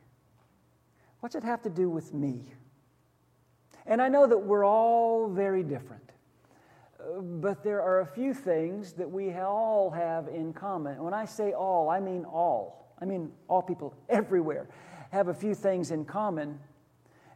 What's 1.19 1.35
it 1.35 1.43
have 1.43 1.61
to 1.63 1.69
do 1.69 1.89
with 1.89 2.13
me? 2.13 2.45
And 3.85 4.01
I 4.01 4.07
know 4.07 4.27
that 4.27 4.37
we're 4.37 4.65
all 4.65 5.27
very 5.27 5.63
different, 5.63 6.11
but 7.21 7.63
there 7.63 7.81
are 7.81 8.01
a 8.01 8.05
few 8.05 8.33
things 8.33 8.93
that 8.93 9.09
we 9.09 9.33
all 9.33 9.89
have 9.89 10.27
in 10.27 10.53
common. 10.53 11.03
when 11.03 11.13
I 11.13 11.25
say 11.25 11.53
all, 11.53 11.89
I 11.89 11.99
mean 11.99 12.23
all. 12.25 12.93
I 13.01 13.05
mean 13.05 13.31
all 13.47 13.61
people 13.61 13.93
everywhere 14.09 14.67
have 15.11 15.27
a 15.27 15.33
few 15.33 15.55
things 15.55 15.91
in 15.91 16.05
common. 16.05 16.59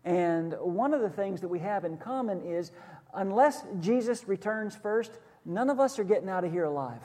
And 0.05 0.53
one 0.59 0.93
of 0.93 1.01
the 1.01 1.09
things 1.09 1.41
that 1.41 1.47
we 1.47 1.59
have 1.59 1.85
in 1.85 1.97
common 1.97 2.41
is 2.41 2.71
unless 3.13 3.63
Jesus 3.79 4.27
returns 4.27 4.75
first, 4.75 5.17
none 5.45 5.69
of 5.69 5.79
us 5.79 5.97
are 5.97 6.03
getting 6.03 6.29
out 6.29 6.43
of 6.43 6.51
here 6.51 6.65
alive. 6.65 7.01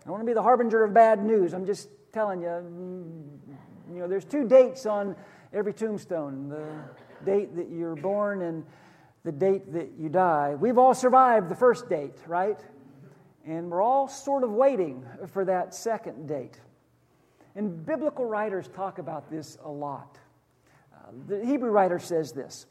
I 0.00 0.04
don't 0.04 0.12
want 0.12 0.22
to 0.22 0.26
be 0.26 0.34
the 0.34 0.42
harbinger 0.42 0.84
of 0.84 0.92
bad 0.92 1.24
news. 1.24 1.54
I'm 1.54 1.66
just 1.66 1.88
telling 2.12 2.40
you, 2.40 2.48
mm, 2.48 3.94
you 3.94 4.00
know, 4.00 4.08
there's 4.08 4.24
two 4.24 4.46
dates 4.46 4.86
on 4.86 5.16
every 5.52 5.72
tombstone 5.72 6.48
the 6.48 6.66
date 7.24 7.56
that 7.56 7.68
you're 7.70 7.96
born 7.96 8.42
and 8.42 8.64
the 9.24 9.32
date 9.32 9.72
that 9.72 9.92
you 9.98 10.08
die. 10.08 10.54
We've 10.54 10.78
all 10.78 10.94
survived 10.94 11.48
the 11.48 11.54
first 11.54 11.88
date, 11.88 12.16
right? 12.26 12.58
And 13.46 13.70
we're 13.70 13.82
all 13.82 14.08
sort 14.08 14.44
of 14.44 14.52
waiting 14.52 15.04
for 15.32 15.44
that 15.44 15.74
second 15.74 16.26
date. 16.26 16.60
And 17.54 17.84
biblical 17.84 18.24
writers 18.24 18.68
talk 18.68 18.98
about 18.98 19.30
this 19.30 19.58
a 19.64 19.70
lot. 19.70 20.18
Uh, 20.94 21.10
the 21.26 21.44
Hebrew 21.44 21.70
writer 21.70 21.98
says 21.98 22.32
this 22.32 22.66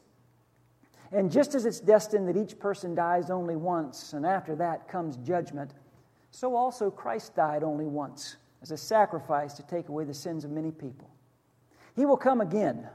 And 1.12 1.30
just 1.30 1.54
as 1.54 1.66
it's 1.66 1.80
destined 1.80 2.28
that 2.28 2.36
each 2.36 2.58
person 2.58 2.94
dies 2.94 3.30
only 3.30 3.56
once, 3.56 4.14
and 4.14 4.24
after 4.24 4.56
that 4.56 4.88
comes 4.88 5.16
judgment, 5.18 5.74
so 6.30 6.56
also 6.56 6.90
Christ 6.90 7.34
died 7.36 7.62
only 7.62 7.86
once 7.86 8.36
as 8.62 8.70
a 8.70 8.76
sacrifice 8.76 9.54
to 9.54 9.62
take 9.62 9.88
away 9.88 10.04
the 10.04 10.14
sins 10.14 10.44
of 10.44 10.50
many 10.50 10.70
people. 10.70 11.09
He 11.96 12.06
will 12.06 12.16
come 12.16 12.40
again, 12.40 12.86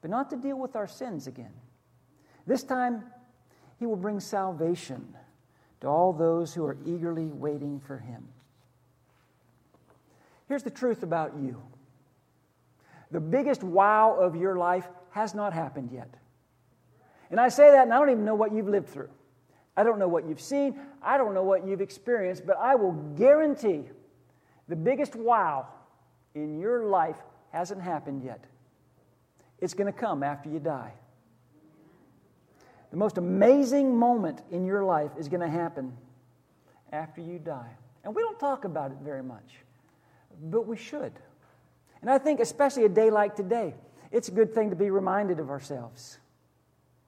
but 0.00 0.10
not 0.10 0.30
to 0.30 0.36
deal 0.36 0.58
with 0.58 0.76
our 0.76 0.86
sins 0.86 1.26
again. 1.26 1.52
This 2.46 2.62
time, 2.62 3.04
He 3.78 3.86
will 3.86 3.96
bring 3.96 4.20
salvation 4.20 5.16
to 5.80 5.88
all 5.88 6.12
those 6.12 6.54
who 6.54 6.64
are 6.64 6.76
eagerly 6.86 7.26
waiting 7.26 7.80
for 7.80 7.98
Him. 7.98 8.28
Here's 10.48 10.62
the 10.62 10.70
truth 10.70 11.02
about 11.02 11.36
you 11.36 11.62
the 13.10 13.20
biggest 13.20 13.62
wow 13.62 14.16
of 14.18 14.34
your 14.34 14.56
life 14.56 14.88
has 15.10 15.34
not 15.34 15.52
happened 15.52 15.90
yet. 15.92 16.12
And 17.30 17.40
I 17.40 17.48
say 17.48 17.70
that, 17.70 17.84
and 17.84 17.94
I 17.94 17.98
don't 17.98 18.10
even 18.10 18.24
know 18.24 18.34
what 18.34 18.52
you've 18.52 18.68
lived 18.68 18.88
through. 18.88 19.10
I 19.76 19.82
don't 19.82 19.98
know 19.98 20.08
what 20.08 20.26
you've 20.26 20.40
seen. 20.40 20.78
I 21.02 21.16
don't 21.16 21.34
know 21.34 21.42
what 21.42 21.66
you've 21.66 21.80
experienced, 21.80 22.46
but 22.46 22.56
I 22.58 22.74
will 22.74 22.92
guarantee 23.16 23.82
the 24.68 24.76
biggest 24.76 25.14
wow 25.14 25.66
in 26.34 26.58
your 26.58 26.84
life 26.86 27.16
hasn't 27.54 27.80
happened 27.80 28.22
yet. 28.22 28.44
It's 29.60 29.74
going 29.74 29.92
to 29.92 29.98
come 29.98 30.22
after 30.22 30.50
you 30.50 30.58
die. 30.58 30.92
The 32.90 32.96
most 32.96 33.16
amazing 33.16 33.96
moment 33.96 34.42
in 34.50 34.66
your 34.66 34.84
life 34.84 35.10
is 35.18 35.28
going 35.28 35.40
to 35.40 35.48
happen 35.48 35.96
after 36.92 37.20
you 37.20 37.38
die. 37.38 37.70
And 38.04 38.14
we 38.14 38.22
don't 38.22 38.38
talk 38.38 38.64
about 38.64 38.90
it 38.90 38.98
very 39.02 39.22
much 39.22 39.64
but 40.42 40.66
we 40.66 40.76
should. 40.76 41.12
And 42.00 42.10
I 42.10 42.18
think, 42.18 42.40
especially 42.40 42.84
a 42.84 42.88
day 42.88 43.10
like 43.10 43.34
today, 43.36 43.74
it's 44.10 44.28
a 44.28 44.32
good 44.32 44.54
thing 44.54 44.70
to 44.70 44.76
be 44.76 44.90
reminded 44.90 45.40
of 45.40 45.50
ourselves. 45.50 46.18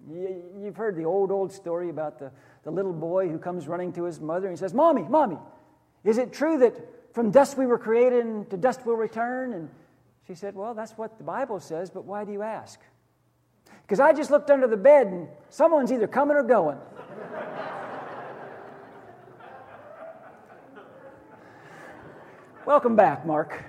You've 0.09 0.77
heard 0.77 0.97
the 0.97 1.05
old, 1.05 1.31
old 1.31 1.53
story 1.53 1.91
about 1.91 2.19
the, 2.19 2.31
the 2.65 2.71
little 2.71 2.93
boy 2.93 3.29
who 3.29 3.39
comes 3.39 3.67
running 3.69 3.93
to 3.95 4.05
his 4.05 4.21
mother 4.21 4.47
and 4.47 4.57
he 4.57 4.59
says, 4.59 4.75
Mommy, 4.75 5.03
Mommy, 5.03 5.39
is 6.05 6.19
it 6.19 6.33
true 6.33 6.59
that 6.59 6.77
from 7.15 7.31
dust 7.31 7.59
we 7.59 7.67
were 7.67 7.79
created 7.79 8.25
and 8.25 8.49
to 8.51 8.57
dust 8.57 8.81
we'll 8.85 8.97
return? 8.97 9.53
And 9.53 9.71
she 10.27 10.35
said, 10.35 10.55
Well, 10.55 10.75
that's 10.75 10.93
what 10.93 11.19
the 11.19 11.25
Bible 11.25 11.61
says, 11.61 11.91
but 11.91 12.05
why 12.05 12.25
do 12.25 12.33
you 12.33 12.43
ask? 12.43 12.81
Because 13.83 14.01
I 14.01 14.13
just 14.13 14.31
looked 14.31 14.51
under 14.51 14.67
the 14.67 14.77
bed 14.77 15.07
and 15.07 15.29
someone's 15.49 15.93
either 15.93 16.09
coming 16.09 16.37
or 16.37 16.43
going. 16.43 16.79
Welcome 22.67 22.97
back, 22.97 23.25
Mark. 23.25 23.63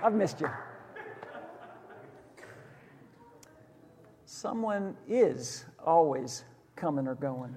I've 0.00 0.14
missed 0.14 0.40
you. 0.40 0.48
Someone 4.26 4.96
is 5.08 5.64
always 5.84 6.44
coming 6.76 7.08
or 7.08 7.16
going. 7.16 7.56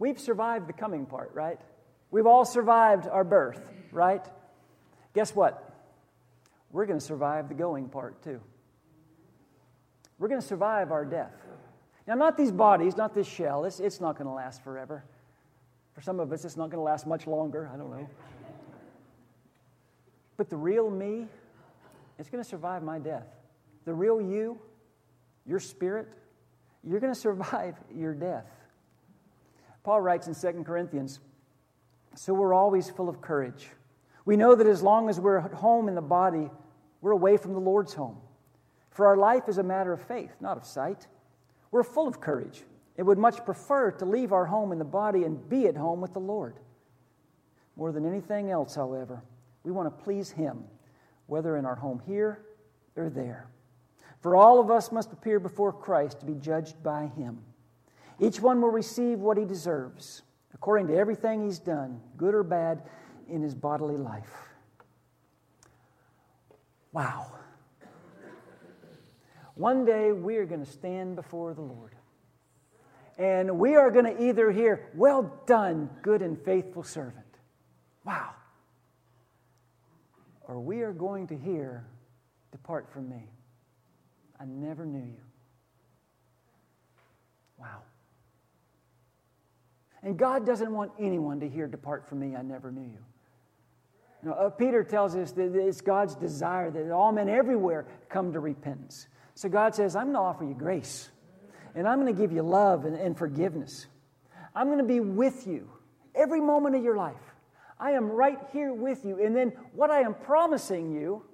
We've 0.00 0.18
survived 0.18 0.68
the 0.68 0.72
coming 0.72 1.06
part, 1.06 1.30
right? 1.34 1.60
We've 2.10 2.26
all 2.26 2.44
survived 2.44 3.06
our 3.06 3.22
birth, 3.22 3.70
right? 3.92 4.26
Guess 5.14 5.34
what? 5.34 5.72
We're 6.70 6.86
going 6.86 6.98
to 6.98 7.04
survive 7.04 7.48
the 7.48 7.54
going 7.54 7.88
part 7.88 8.22
too. 8.22 8.40
We're 10.18 10.28
going 10.28 10.40
to 10.40 10.46
survive 10.46 10.92
our 10.92 11.04
death. 11.04 11.32
Now, 12.06 12.14
not 12.14 12.36
these 12.36 12.52
bodies, 12.52 12.96
not 12.96 13.14
this 13.14 13.26
shell. 13.26 13.64
It's, 13.64 13.80
it's 13.80 14.00
not 14.00 14.16
going 14.18 14.26
to 14.26 14.34
last 14.34 14.62
forever. 14.62 15.04
For 15.92 16.02
some 16.02 16.20
of 16.20 16.32
us, 16.32 16.44
it's 16.44 16.56
not 16.56 16.70
going 16.70 16.78
to 16.78 16.84
last 16.84 17.06
much 17.06 17.26
longer. 17.26 17.70
I 17.72 17.76
don't 17.76 17.90
know. 17.90 18.08
But 20.36 20.50
the 20.50 20.56
real 20.56 20.90
me, 20.90 21.28
it's 22.18 22.28
going 22.28 22.42
to 22.42 22.48
survive 22.48 22.82
my 22.82 22.98
death. 22.98 23.26
The 23.84 23.94
real 23.94 24.20
you, 24.20 24.58
your 25.46 25.60
spirit, 25.60 26.08
you're 26.82 27.00
going 27.00 27.14
to 27.14 27.18
survive 27.18 27.76
your 27.94 28.14
death. 28.14 28.46
Paul 29.84 30.00
writes 30.00 30.26
in 30.26 30.34
2 30.34 30.64
Corinthians 30.64 31.20
So 32.16 32.34
we're 32.34 32.54
always 32.54 32.90
full 32.90 33.08
of 33.08 33.20
courage. 33.20 33.68
We 34.24 34.36
know 34.36 34.54
that 34.54 34.66
as 34.66 34.82
long 34.82 35.08
as 35.08 35.20
we're 35.20 35.38
at 35.38 35.52
home 35.52 35.88
in 35.88 35.94
the 35.94 36.00
body, 36.00 36.50
we're 37.00 37.12
away 37.12 37.36
from 37.36 37.52
the 37.52 37.60
Lord's 37.60 37.92
home. 37.92 38.18
For 38.90 39.06
our 39.06 39.16
life 39.16 39.48
is 39.48 39.58
a 39.58 39.62
matter 39.62 39.92
of 39.92 40.00
faith, 40.02 40.30
not 40.40 40.56
of 40.56 40.64
sight. 40.64 41.06
We're 41.70 41.82
full 41.82 42.08
of 42.08 42.20
courage 42.20 42.62
and 42.96 43.06
would 43.06 43.18
much 43.18 43.44
prefer 43.44 43.90
to 43.90 44.04
leave 44.04 44.32
our 44.32 44.46
home 44.46 44.72
in 44.72 44.78
the 44.78 44.84
body 44.84 45.24
and 45.24 45.48
be 45.48 45.66
at 45.66 45.76
home 45.76 46.00
with 46.00 46.12
the 46.12 46.20
Lord. 46.20 46.56
More 47.76 47.92
than 47.92 48.06
anything 48.06 48.50
else, 48.50 48.74
however, 48.74 49.22
we 49.64 49.72
want 49.72 49.86
to 49.86 50.04
please 50.04 50.30
Him, 50.30 50.64
whether 51.26 51.56
in 51.56 51.66
our 51.66 51.74
home 51.74 52.00
here 52.06 52.44
or 52.96 53.10
there. 53.10 53.48
For 54.20 54.36
all 54.36 54.60
of 54.60 54.70
us 54.70 54.92
must 54.92 55.12
appear 55.12 55.40
before 55.40 55.72
Christ 55.72 56.20
to 56.20 56.26
be 56.26 56.34
judged 56.34 56.82
by 56.82 57.10
Him. 57.16 57.40
Each 58.20 58.40
one 58.40 58.60
will 58.60 58.70
receive 58.70 59.18
what 59.18 59.36
he 59.36 59.44
deserves, 59.44 60.22
according 60.54 60.86
to 60.86 60.96
everything 60.96 61.44
he's 61.44 61.58
done, 61.58 62.00
good 62.16 62.34
or 62.34 62.44
bad, 62.44 62.82
in 63.28 63.42
his 63.42 63.54
bodily 63.54 63.96
life. 63.96 64.32
Wow. 66.92 67.32
One 69.54 69.84
day 69.84 70.12
we 70.12 70.36
are 70.36 70.46
going 70.46 70.64
to 70.64 70.70
stand 70.70 71.16
before 71.16 71.54
the 71.54 71.62
Lord. 71.62 71.94
And 73.18 73.58
we 73.58 73.76
are 73.76 73.90
going 73.90 74.04
to 74.06 74.22
either 74.22 74.50
hear, 74.50 74.90
Well 74.94 75.40
done, 75.46 75.90
good 76.02 76.22
and 76.22 76.40
faithful 76.40 76.82
servant. 76.82 77.24
Wow. 78.04 78.30
Or 80.42 80.60
we 80.60 80.82
are 80.82 80.92
going 80.92 81.28
to 81.28 81.36
hear, 81.36 81.84
Depart 82.52 82.90
from 82.92 83.08
me. 83.08 83.28
I 84.38 84.44
never 84.44 84.84
knew 84.84 85.04
you. 85.04 85.22
Wow. 87.58 87.82
And 90.02 90.18
God 90.18 90.44
doesn't 90.44 90.70
want 90.70 90.92
anyone 90.98 91.40
to 91.40 91.48
hear, 91.48 91.66
Depart 91.66 92.08
from 92.08 92.20
me, 92.20 92.36
I 92.36 92.42
never 92.42 92.70
knew 92.70 92.82
you. 92.82 92.98
Uh, 94.26 94.50
Peter 94.50 94.82
tells 94.82 95.14
us 95.16 95.32
that 95.32 95.54
it's 95.54 95.80
God's 95.80 96.14
desire 96.14 96.70
that 96.70 96.90
all 96.90 97.12
men 97.12 97.28
everywhere 97.28 97.86
come 98.08 98.32
to 98.32 98.40
repentance. 98.40 99.08
So 99.34 99.48
God 99.48 99.74
says, 99.74 99.96
I'm 99.96 100.04
going 100.04 100.14
to 100.14 100.20
offer 100.20 100.44
you 100.44 100.54
grace, 100.54 101.10
and 101.74 101.88
I'm 101.88 102.00
going 102.00 102.14
to 102.14 102.20
give 102.20 102.32
you 102.32 102.42
love 102.42 102.84
and, 102.84 102.96
and 102.96 103.16
forgiveness. 103.16 103.86
I'm 104.54 104.68
going 104.68 104.78
to 104.78 104.84
be 104.84 105.00
with 105.00 105.46
you 105.46 105.68
every 106.14 106.40
moment 106.40 106.76
of 106.76 106.84
your 106.84 106.96
life. 106.96 107.16
I 107.78 107.92
am 107.92 108.08
right 108.08 108.38
here 108.52 108.72
with 108.72 109.04
you. 109.04 109.22
And 109.22 109.34
then 109.34 109.52
what 109.72 109.90
I 109.90 110.00
am 110.00 110.14
promising 110.14 110.92
you, 110.94 111.24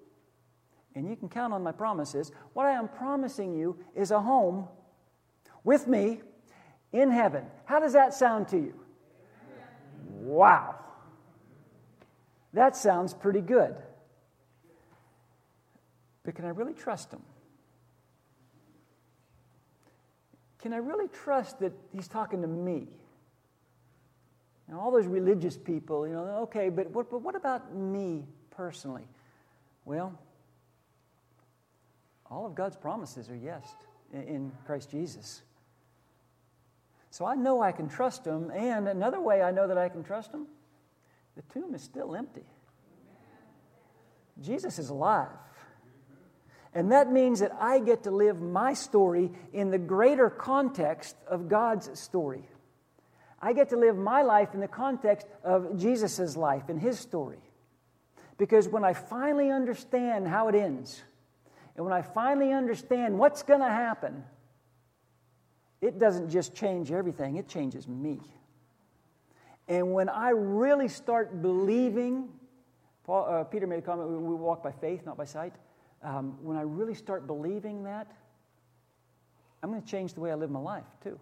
and 0.94 1.08
you 1.08 1.16
can 1.16 1.28
count 1.28 1.52
on 1.52 1.62
my 1.62 1.72
promises, 1.72 2.32
what 2.54 2.66
I 2.66 2.72
am 2.72 2.88
promising 2.88 3.54
you 3.54 3.78
is 3.94 4.10
a 4.10 4.20
home 4.20 4.66
with 5.62 5.86
me 5.86 6.22
in 6.92 7.10
heaven. 7.10 7.44
How 7.66 7.78
does 7.78 7.92
that 7.92 8.14
sound 8.14 8.48
to 8.48 8.56
you? 8.56 8.74
Wow. 10.08 10.79
That 12.52 12.76
sounds 12.76 13.14
pretty 13.14 13.40
good. 13.40 13.76
But 16.24 16.34
can 16.34 16.44
I 16.44 16.50
really 16.50 16.74
trust 16.74 17.12
him? 17.12 17.22
Can 20.60 20.72
I 20.72 20.78
really 20.78 21.08
trust 21.08 21.60
that 21.60 21.72
he's 21.92 22.08
talking 22.08 22.42
to 22.42 22.48
me? 22.48 22.88
And 24.68 24.78
all 24.78 24.90
those 24.90 25.06
religious 25.06 25.56
people, 25.56 26.06
you 26.06 26.12
know, 26.12 26.24
okay, 26.42 26.68
but 26.68 26.90
what, 26.90 27.10
but 27.10 27.22
what 27.22 27.34
about 27.34 27.74
me 27.74 28.24
personally? 28.50 29.08
Well, 29.84 30.18
all 32.30 32.46
of 32.46 32.54
God's 32.54 32.76
promises 32.76 33.28
are 33.30 33.36
yes 33.36 33.64
in 34.12 34.52
Christ 34.66 34.90
Jesus. 34.90 35.42
So 37.10 37.24
I 37.24 37.34
know 37.34 37.60
I 37.60 37.72
can 37.72 37.88
trust 37.88 38.24
him. 38.24 38.50
And 38.50 38.86
another 38.86 39.20
way 39.20 39.42
I 39.42 39.50
know 39.50 39.66
that 39.66 39.78
I 39.78 39.88
can 39.88 40.04
trust 40.04 40.32
him 40.32 40.46
the 41.36 41.42
tomb 41.52 41.74
is 41.74 41.82
still 41.82 42.14
empty. 42.14 42.44
Jesus 44.40 44.78
is 44.78 44.90
alive. 44.90 45.28
And 46.72 46.92
that 46.92 47.10
means 47.10 47.40
that 47.40 47.52
I 47.58 47.80
get 47.80 48.04
to 48.04 48.10
live 48.10 48.40
my 48.40 48.74
story 48.74 49.32
in 49.52 49.70
the 49.70 49.78
greater 49.78 50.30
context 50.30 51.16
of 51.26 51.48
God's 51.48 51.98
story. 51.98 52.48
I 53.42 53.52
get 53.54 53.70
to 53.70 53.76
live 53.76 53.96
my 53.96 54.22
life 54.22 54.54
in 54.54 54.60
the 54.60 54.68
context 54.68 55.26
of 55.42 55.78
Jesus' 55.78 56.36
life 56.36 56.68
and 56.68 56.80
his 56.80 56.98
story. 56.98 57.40
Because 58.38 58.68
when 58.68 58.84
I 58.84 58.92
finally 58.92 59.50
understand 59.50 60.28
how 60.28 60.48
it 60.48 60.54
ends, 60.54 61.02
and 61.74 61.84
when 61.84 61.92
I 61.94 62.02
finally 62.02 62.52
understand 62.52 63.18
what's 63.18 63.42
going 63.42 63.60
to 63.60 63.68
happen, 63.68 64.24
it 65.80 65.98
doesn't 65.98 66.30
just 66.30 66.54
change 66.54 66.92
everything, 66.92 67.36
it 67.36 67.48
changes 67.48 67.88
me. 67.88 68.20
And 69.70 69.94
when 69.94 70.10
I 70.10 70.30
really 70.30 70.88
start 70.88 71.40
believing, 71.40 72.28
Paul, 73.04 73.26
uh, 73.26 73.44
Peter 73.44 73.66
made 73.66 73.78
a 73.78 73.82
comment, 73.82 74.10
we 74.10 74.34
walk 74.34 74.62
by 74.62 74.72
faith, 74.72 75.06
not 75.06 75.16
by 75.16 75.24
sight 75.24 75.54
um, 76.02 76.38
when 76.42 76.56
I 76.56 76.62
really 76.62 76.94
start 76.94 77.26
believing 77.26 77.84
that, 77.84 78.10
I'm 79.62 79.70
going 79.70 79.82
to 79.82 79.88
change 79.88 80.14
the 80.14 80.20
way 80.20 80.30
I 80.30 80.34
live 80.34 80.50
my 80.50 80.60
life 80.60 80.84
too. 81.02 81.18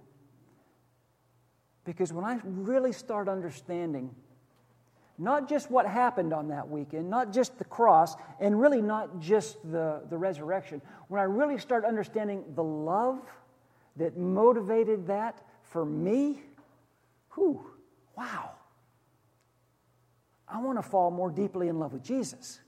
Because 1.85 2.13
when 2.13 2.25
I 2.25 2.39
really 2.45 2.93
start 2.93 3.29
understanding 3.29 4.15
not 5.21 5.49
just 5.49 5.69
what 5.69 5.85
happened 5.85 6.33
on 6.33 6.49
that 6.49 6.69
weekend, 6.69 7.11
not 7.11 7.33
just 7.33 7.59
the 7.59 7.65
cross, 7.65 8.15
and 8.39 8.61
really 8.61 8.81
not 8.81 9.19
just 9.19 9.57
the, 9.73 10.03
the 10.11 10.17
resurrection, 10.17 10.81
when 11.09 11.21
I 11.21 11.25
really 11.25 11.59
start 11.59 11.85
understanding 11.85 12.45
the 12.55 12.63
love 12.63 13.21
that 13.97 14.17
motivated 14.17 15.09
that 15.09 15.43
for 15.65 15.85
me, 15.85 16.43
whew, 17.35 17.65
wow. 18.19 18.51
I 20.49 20.61
want 20.61 20.79
to 20.79 20.83
fall 20.83 21.11
more 21.11 21.31
deeply 21.31 21.69
in 21.69 21.79
love 21.79 21.93
with 21.93 22.03
Jesus. 22.03 22.59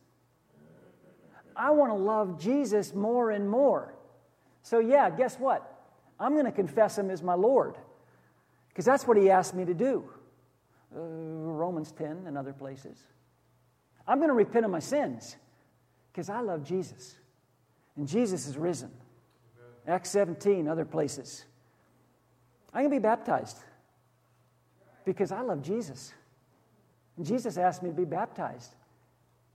I 1.57 1.71
want 1.71 1.91
to 1.91 1.97
love 1.97 2.41
Jesus 2.41 2.95
more 2.95 3.31
and 3.31 3.49
more. 3.51 3.95
So, 4.63 4.79
yeah, 4.79 5.11
guess 5.11 5.37
what? 5.39 5.67
I'm 6.19 6.35
going 6.35 6.45
to 6.45 6.53
confess 6.53 6.97
him 6.97 7.11
as 7.11 7.23
my 7.23 7.35
Lord 7.35 7.77
because 8.69 8.85
that's 8.85 9.07
what 9.07 9.17
he 9.17 9.31
asked 9.31 9.55
me 9.55 9.65
to 9.65 9.75
do. 9.75 10.05
Uh, 10.95 11.01
Romans 11.01 11.93
10 11.93 12.25
and 12.27 12.39
other 12.39 12.53
places. 12.53 12.99
I'm 14.07 14.19
going 14.19 14.29
to 14.29 14.35
repent 14.35 14.65
of 14.65 14.71
my 14.71 14.79
sins 14.79 15.37
because 16.13 16.31
I 16.31 16.41
love 16.41 16.65
Jesus. 16.65 17.17
And 17.97 18.07
Jesus 18.07 18.47
is 18.47 18.57
risen. 18.57 18.91
Acts 19.87 20.11
17, 20.11 20.69
other 20.69 20.85
places. 20.85 21.45
I'm 22.73 22.83
going 22.83 22.91
to 22.91 22.97
be 22.97 23.03
baptized 23.03 23.59
because 25.05 25.33
I 25.33 25.41
love 25.41 25.63
Jesus. 25.63 26.13
And 27.17 27.27
Jesus 27.27 27.57
asked 27.57 27.83
me 27.83 27.91
to 27.91 27.95
be 27.95 28.05
baptized. 28.05 28.75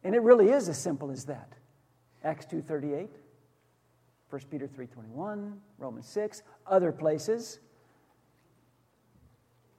And 0.04 0.14
it 0.14 0.22
really 0.22 0.50
is 0.50 0.70
as 0.70 0.78
simple 0.78 1.12
as 1.12 1.26
that. 1.26 1.54
Acts 2.24 2.46
2.38, 2.48 3.08
1 4.30 4.42
Peter 4.52 4.68
3.21, 4.68 5.54
Romans 5.78 6.08
6, 6.08 6.44
other 6.68 6.92
places. 6.92 7.60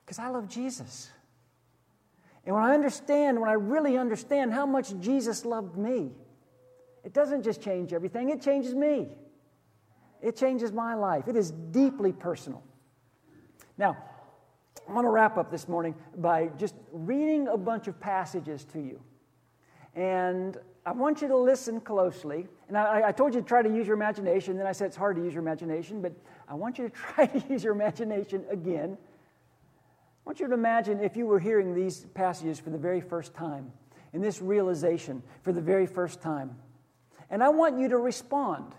Because 0.05 0.19
I 0.19 0.29
love 0.29 0.49
Jesus. 0.49 1.11
And 2.45 2.55
when 2.55 2.65
I 2.65 2.75
understand, 2.75 3.41
when 3.41 3.51
I 3.51 3.55
really 3.55 3.99
understand 3.99 4.53
how 4.53 4.67
much 4.67 4.99
Jesus 5.01 5.45
loved 5.45 5.77
me, 5.77 6.13
it 7.05 7.13
doesn't 7.13 7.43
just 7.43 7.61
change 7.61 7.93
everything, 7.93 8.31
it 8.31 8.41
changes 8.41 8.75
me. 8.75 9.09
It 10.23 10.37
changes 10.37 10.73
my 10.73 10.95
life. 10.95 11.29
It 11.29 11.37
is 11.37 11.51
deeply 11.51 12.13
personal. 12.13 12.65
Now, 13.79 13.97
I 14.89 14.93
want 14.93 15.05
to 15.05 15.11
wrap 15.11 15.37
up 15.37 15.51
this 15.51 15.69
morning 15.69 15.95
by 16.17 16.47
just 16.59 16.75
reading 16.93 17.49
a 17.49 17.57
bunch 17.57 17.89
of 17.89 17.99
passages 17.99 18.65
to 18.67 18.81
you. 18.81 19.01
And 19.95 20.57
I 20.85 20.93
want 20.93 21.23
you 21.23 21.29
to 21.29 21.37
listen 21.37 21.81
closely. 21.81 22.47
And 22.69 22.79
I, 22.79 23.09
I, 23.09 23.13
told 23.13 23.35
you 23.35 23.41
to 23.41 23.47
try 23.47 23.63
to 23.63 23.69
use 23.69 23.87
your 23.87 23.97
imagination. 23.97 24.57
Then 24.57 24.67
I 24.67 24.73
said 24.73 24.87
it's 24.87 24.97
hard 24.97 25.17
to 25.17 25.23
use 25.25 25.33
your 25.33 25.43
imagination, 25.43 26.01
but 26.01 26.13
I 26.49 26.55
want 26.55 26.79
you 26.79 26.89
to 26.89 26.95
try 27.15 27.27
to 27.27 27.49
use 27.49 27.65
your 27.65 27.73
imagination 27.73 28.45
again. 28.51 28.97
I 29.01 30.23
want 30.25 30.39
you 30.39 30.47
to 30.47 30.55
imagine 30.55 31.01
if 31.01 31.17
you 31.17 31.27
were 31.27 31.41
hearing 31.41 31.75
these 31.75 32.07
passages 32.15 32.61
for 32.61 32.71
the 32.71 32.79
very 32.79 33.01
first 33.01 33.35
time, 33.35 33.73
and 34.13 34.23
this 34.23 34.41
realization 34.41 35.23
for 35.43 35.53
the 35.53 35.61
very 35.61 35.87
first 35.87 36.21
time. 36.21 36.57
And 37.29 37.43
I 37.43 37.49
want 37.49 37.79
you 37.79 37.89
to 37.89 37.99
respond. 37.99 38.75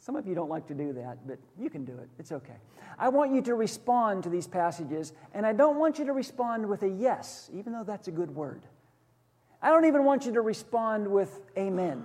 Some 0.00 0.16
of 0.16 0.26
you 0.26 0.34
don't 0.34 0.48
like 0.48 0.66
to 0.68 0.74
do 0.74 0.94
that, 0.94 1.18
but 1.28 1.38
you 1.58 1.68
can 1.68 1.84
do 1.84 1.92
it. 1.92 2.08
It's 2.18 2.32
okay. 2.32 2.56
I 2.98 3.10
want 3.10 3.34
you 3.34 3.42
to 3.42 3.54
respond 3.54 4.22
to 4.22 4.30
these 4.30 4.46
passages, 4.46 5.12
and 5.34 5.44
I 5.44 5.52
don't 5.52 5.78
want 5.78 5.98
you 5.98 6.06
to 6.06 6.14
respond 6.14 6.66
with 6.66 6.82
a 6.82 6.88
yes, 6.88 7.50
even 7.52 7.74
though 7.74 7.84
that's 7.84 8.08
a 8.08 8.10
good 8.10 8.34
word. 8.34 8.62
I 9.60 9.68
don't 9.68 9.84
even 9.84 10.04
want 10.04 10.24
you 10.24 10.32
to 10.32 10.40
respond 10.40 11.06
with 11.06 11.42
amen, 11.58 12.04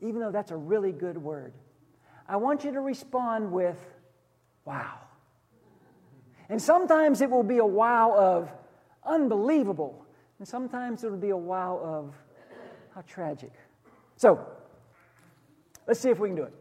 even 0.00 0.20
though 0.20 0.30
that's 0.30 0.50
a 0.50 0.56
really 0.56 0.92
good 0.92 1.16
word. 1.16 1.54
I 2.28 2.36
want 2.36 2.62
you 2.62 2.72
to 2.72 2.80
respond 2.80 3.50
with 3.50 3.78
wow. 4.66 4.98
And 6.50 6.60
sometimes 6.60 7.22
it 7.22 7.30
will 7.30 7.42
be 7.42 7.56
a 7.56 7.66
wow 7.66 8.14
of 8.14 8.50
unbelievable, 9.02 10.04
and 10.38 10.46
sometimes 10.46 11.04
it'll 11.04 11.16
be 11.16 11.30
a 11.30 11.36
wow 11.36 11.80
of 11.82 12.14
how 12.94 13.00
tragic. 13.06 13.52
So, 14.18 14.46
let's 15.86 16.00
see 16.00 16.10
if 16.10 16.18
we 16.18 16.28
can 16.28 16.36
do 16.36 16.42
it. 16.42 16.52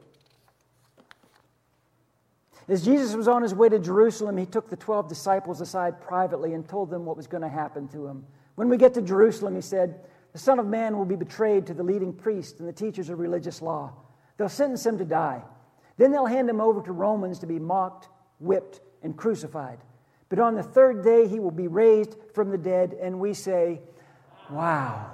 As 2.67 2.85
Jesus 2.85 3.15
was 3.15 3.27
on 3.27 3.41
his 3.41 3.53
way 3.53 3.69
to 3.69 3.79
Jerusalem, 3.79 4.37
he 4.37 4.45
took 4.45 4.69
the 4.69 4.77
12 4.77 5.09
disciples 5.09 5.59
aside 5.59 6.01
privately 6.01 6.53
and 6.53 6.67
told 6.67 6.89
them 6.89 7.05
what 7.05 7.17
was 7.17 7.27
going 7.27 7.43
to 7.43 7.49
happen 7.49 7.87
to 7.89 8.07
him. 8.07 8.25
When 8.55 8.69
we 8.69 8.77
get 8.77 8.93
to 8.93 9.01
Jerusalem, 9.01 9.55
he 9.55 9.61
said, 9.61 9.99
the 10.33 10.39
Son 10.39 10.57
of 10.59 10.65
Man 10.65 10.97
will 10.97 11.05
be 11.05 11.15
betrayed 11.15 11.67
to 11.67 11.73
the 11.73 11.83
leading 11.83 12.11
priests 12.11 12.59
and 12.59 12.67
the 12.67 12.73
teachers 12.73 13.09
of 13.09 13.19
religious 13.19 13.61
law. 13.61 13.93
They'll 14.37 14.49
sentence 14.49 14.85
him 14.85 14.97
to 14.97 15.05
die. 15.05 15.43
Then 15.97 16.11
they'll 16.11 16.25
hand 16.25 16.49
him 16.49 16.59
over 16.59 16.81
to 16.81 16.91
Romans 16.91 17.37
to 17.39 17.45
be 17.45 17.59
mocked, 17.59 18.09
whipped, 18.39 18.81
and 19.03 19.15
crucified. 19.15 19.77
But 20.29 20.39
on 20.39 20.55
the 20.55 20.63
third 20.63 21.03
day, 21.03 21.27
he 21.27 21.39
will 21.39 21.51
be 21.51 21.67
raised 21.67 22.15
from 22.33 22.49
the 22.49 22.57
dead, 22.57 22.97
and 22.99 23.19
we 23.19 23.35
say, 23.35 23.81
Wow. 24.49 25.11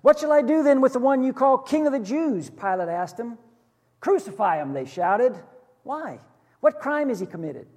What 0.00 0.18
shall 0.18 0.32
I 0.32 0.40
do 0.40 0.62
then 0.62 0.80
with 0.80 0.94
the 0.94 0.98
one 0.98 1.22
you 1.22 1.34
call 1.34 1.58
King 1.58 1.86
of 1.86 1.92
the 1.92 2.00
Jews? 2.00 2.48
Pilate 2.48 2.88
asked 2.88 3.20
him. 3.20 3.38
Crucify 4.02 4.60
him, 4.60 4.72
they 4.72 4.84
shouted. 4.84 5.34
Why? 5.84 6.18
What 6.60 6.80
crime 6.80 7.08
has 7.08 7.20
he 7.20 7.26
committed? 7.26 7.68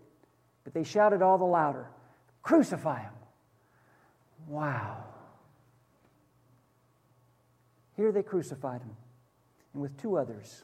But 0.64 0.74
they 0.74 0.84
shouted 0.84 1.22
all 1.22 1.38
the 1.38 1.46
louder, 1.46 1.88
Crucify 2.42 3.02
him. 3.02 3.14
Wow. 4.48 5.04
Here 7.96 8.12
they 8.12 8.24
crucified 8.24 8.82
him. 8.82 8.96
and 9.74 9.82
with 9.82 9.96
two 10.02 10.18
others, 10.18 10.64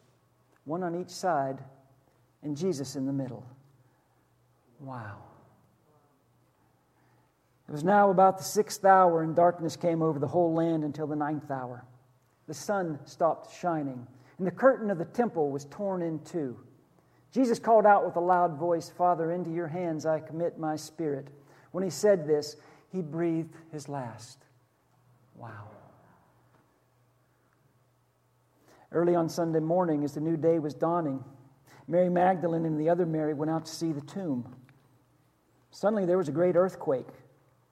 one 0.66 0.84
on 0.84 1.00
each 1.00 1.10
side, 1.10 1.60
and 2.44 2.58
Jesus 2.58 2.96
in 2.96 3.06
the 3.06 3.14
middle. 3.14 3.46
Wow. 4.80 5.18
It 7.68 7.72
was 7.72 7.84
now 7.84 8.10
about 8.10 8.38
the 8.38 8.44
sixth 8.44 8.84
hour, 8.84 9.22
and 9.22 9.36
darkness 9.36 9.76
came 9.76 10.02
over 10.02 10.18
the 10.18 10.28
whole 10.28 10.54
land 10.54 10.84
until 10.84 11.08
the 11.08 11.16
ninth 11.16 11.52
hour. 11.52 11.86
The 12.48 12.54
sun 12.54 13.00
stopped 13.06 13.56
shining, 13.56 14.08
and 14.38 14.48
the 14.48 14.52
curtain 14.52 14.90
of 14.90 14.98
the 14.98 15.06
temple 15.06 15.52
was 15.52 15.66
torn 15.66 16.02
in 16.02 16.20
two. 16.20 16.58
Jesus 17.32 17.60
called 17.60 17.86
out 17.86 18.06
with 18.06 18.16
a 18.16 18.22
loud 18.22 18.58
voice, 18.58 18.90
Father, 18.90 19.32
into 19.32 19.52
your 19.52 19.68
hands 19.68 20.06
I 20.06 20.20
commit 20.20 20.60
my 20.60 20.76
spirit. 20.76 21.30
When 21.72 21.84
he 21.84 21.90
said 21.90 22.28
this, 22.28 22.58
he 22.92 23.02
breathed 23.02 23.56
his 23.72 23.88
last. 23.88 24.40
Wow. 25.36 25.70
Early 28.92 29.16
on 29.16 29.30
Sunday 29.30 29.60
morning, 29.60 30.04
as 30.04 30.14
the 30.14 30.20
new 30.20 30.36
day 30.36 30.60
was 30.60 30.74
dawning, 30.74 31.24
Mary 31.88 32.10
Magdalene 32.10 32.66
and 32.66 32.80
the 32.80 32.90
other 32.90 33.06
Mary 33.06 33.34
went 33.34 33.50
out 33.50 33.66
to 33.66 33.72
see 33.72 33.94
the 33.94 34.02
tomb. 34.02 34.54
Suddenly 35.72 36.06
there 36.06 36.18
was 36.18 36.28
a 36.28 36.34
great 36.34 36.58
earthquake 36.58 37.08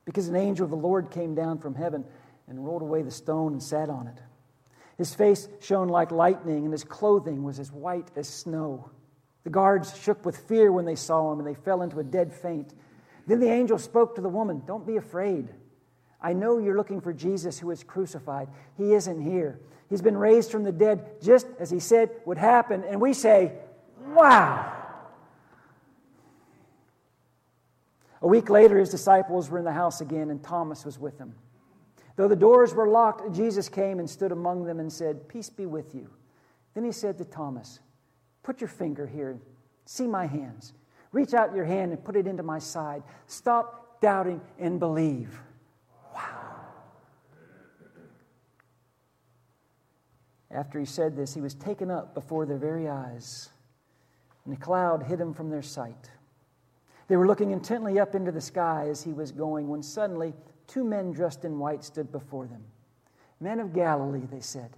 because 0.06 0.30
an 0.30 0.36
angel 0.38 0.64
of 0.64 0.72
the 0.72 0.78
Lord 0.78 1.12
came 1.12 1.36
down 1.36 1.60
from 1.60 1.76
heaven 1.76 2.06
and 2.48 2.66
rolled 2.66 2.82
away 2.82 3.02
the 3.02 3.12
stone 3.12 3.52
and 3.52 3.62
sat 3.62 3.90
on 3.90 4.08
it. 4.08 4.22
His 5.00 5.16
face 5.16 5.48
shone 5.62 5.88
like 5.88 6.12
lightning, 6.12 6.66
and 6.66 6.74
his 6.74 6.84
clothing 6.84 7.42
was 7.42 7.58
as 7.58 7.72
white 7.72 8.12
as 8.18 8.28
snow. 8.28 8.92
The 9.46 9.50
guards 9.50 9.98
shook 9.98 10.26
with 10.26 10.36
fear 10.36 10.74
when 10.74 10.84
they 10.84 10.96
saw 10.96 11.32
him, 11.32 11.40
and 11.40 11.48
they 11.48 11.54
fell 11.54 11.84
into 11.84 12.00
a 12.00 12.04
dead 12.04 12.34
faint. 12.34 12.74
Then 13.26 13.40
the 13.40 13.50
angel 13.50 13.78
spoke 13.78 14.16
to 14.16 14.22
the 14.22 14.28
woman 14.28 14.62
Don't 14.68 14.86
be 14.86 14.98
afraid. 14.98 15.48
I 16.22 16.34
know 16.34 16.58
you're 16.58 16.76
looking 16.76 17.00
for 17.00 17.14
Jesus 17.14 17.58
who 17.58 17.68
was 17.68 17.82
crucified. 17.82 18.50
He 18.76 18.94
isn't 18.94 19.22
here. 19.22 19.62
He's 19.90 20.02
been 20.02 20.18
raised 20.18 20.52
from 20.52 20.66
the 20.66 20.74
dead 20.74 21.22
just 21.24 21.48
as 21.60 21.70
he 21.70 21.80
said 21.80 22.10
would 22.26 22.38
happen. 22.38 22.84
And 22.84 23.00
we 23.00 23.14
say, 23.14 23.54
Wow. 24.10 24.76
A 28.22 28.28
week 28.28 28.50
later, 28.50 28.78
his 28.78 28.90
disciples 28.90 29.50
were 29.50 29.60
in 29.60 29.64
the 29.64 29.72
house 29.72 30.02
again, 30.02 30.30
and 30.30 30.44
Thomas 30.44 30.84
was 30.84 31.00
with 31.00 31.18
them. 31.18 31.36
Though 32.20 32.28
the 32.28 32.36
doors 32.36 32.76
were 32.76 32.90
locked, 32.90 33.34
Jesus 33.34 33.70
came 33.70 33.98
and 33.98 34.10
stood 34.10 34.34
among 34.34 34.66
them 34.66 34.82
and 34.82 34.92
said, 34.92 35.30
Peace 35.30 35.50
be 35.50 35.66
with 35.66 35.96
you. 35.96 36.10
Then 36.74 36.84
he 36.84 36.92
said 36.92 37.18
to 37.20 37.24
Thomas, 37.24 37.80
Put 38.44 38.60
your 38.60 38.68
finger 38.68 39.08
here. 39.08 39.40
See 39.86 40.06
my 40.06 40.26
hands. 40.26 40.74
Reach 41.14 41.34
out 41.34 41.56
your 41.56 41.64
hand 41.64 41.94
and 41.94 42.04
put 42.04 42.18
it 42.18 42.28
into 42.28 42.44
my 42.44 42.60
side. 42.60 43.04
Stop 43.28 44.02
doubting 44.02 44.42
and 44.60 44.82
believe. 44.82 45.40
Wow. 46.14 46.58
After 50.52 50.78
he 50.78 50.86
said 50.86 51.16
this, 51.16 51.34
he 51.34 51.40
was 51.40 51.54
taken 51.54 51.90
up 51.90 52.14
before 52.14 52.46
their 52.46 52.58
very 52.58 52.90
eyes, 52.90 53.48
and 54.44 54.54
a 54.54 54.60
cloud 54.60 55.04
hid 55.04 55.22
him 55.22 55.34
from 55.34 55.50
their 55.50 55.62
sight. 55.62 56.12
They 57.08 57.16
were 57.16 57.28
looking 57.28 57.52
intently 57.52 57.98
up 57.98 58.14
into 58.14 58.34
the 58.34 58.42
sky 58.42 58.88
as 58.90 59.04
he 59.04 59.14
was 59.14 59.32
going 59.32 59.70
when 59.70 59.82
suddenly 59.82 60.34
two 60.70 60.86
men 60.86 61.12
dressed 61.12 61.44
in 61.44 61.60
white 61.60 61.84
stood 61.84 62.12
before 62.12 62.48
them. 62.48 62.64
Men 63.42 63.60
of 63.60 63.74
Galilee, 63.74 64.26
they 64.32 64.40
said, 64.40 64.76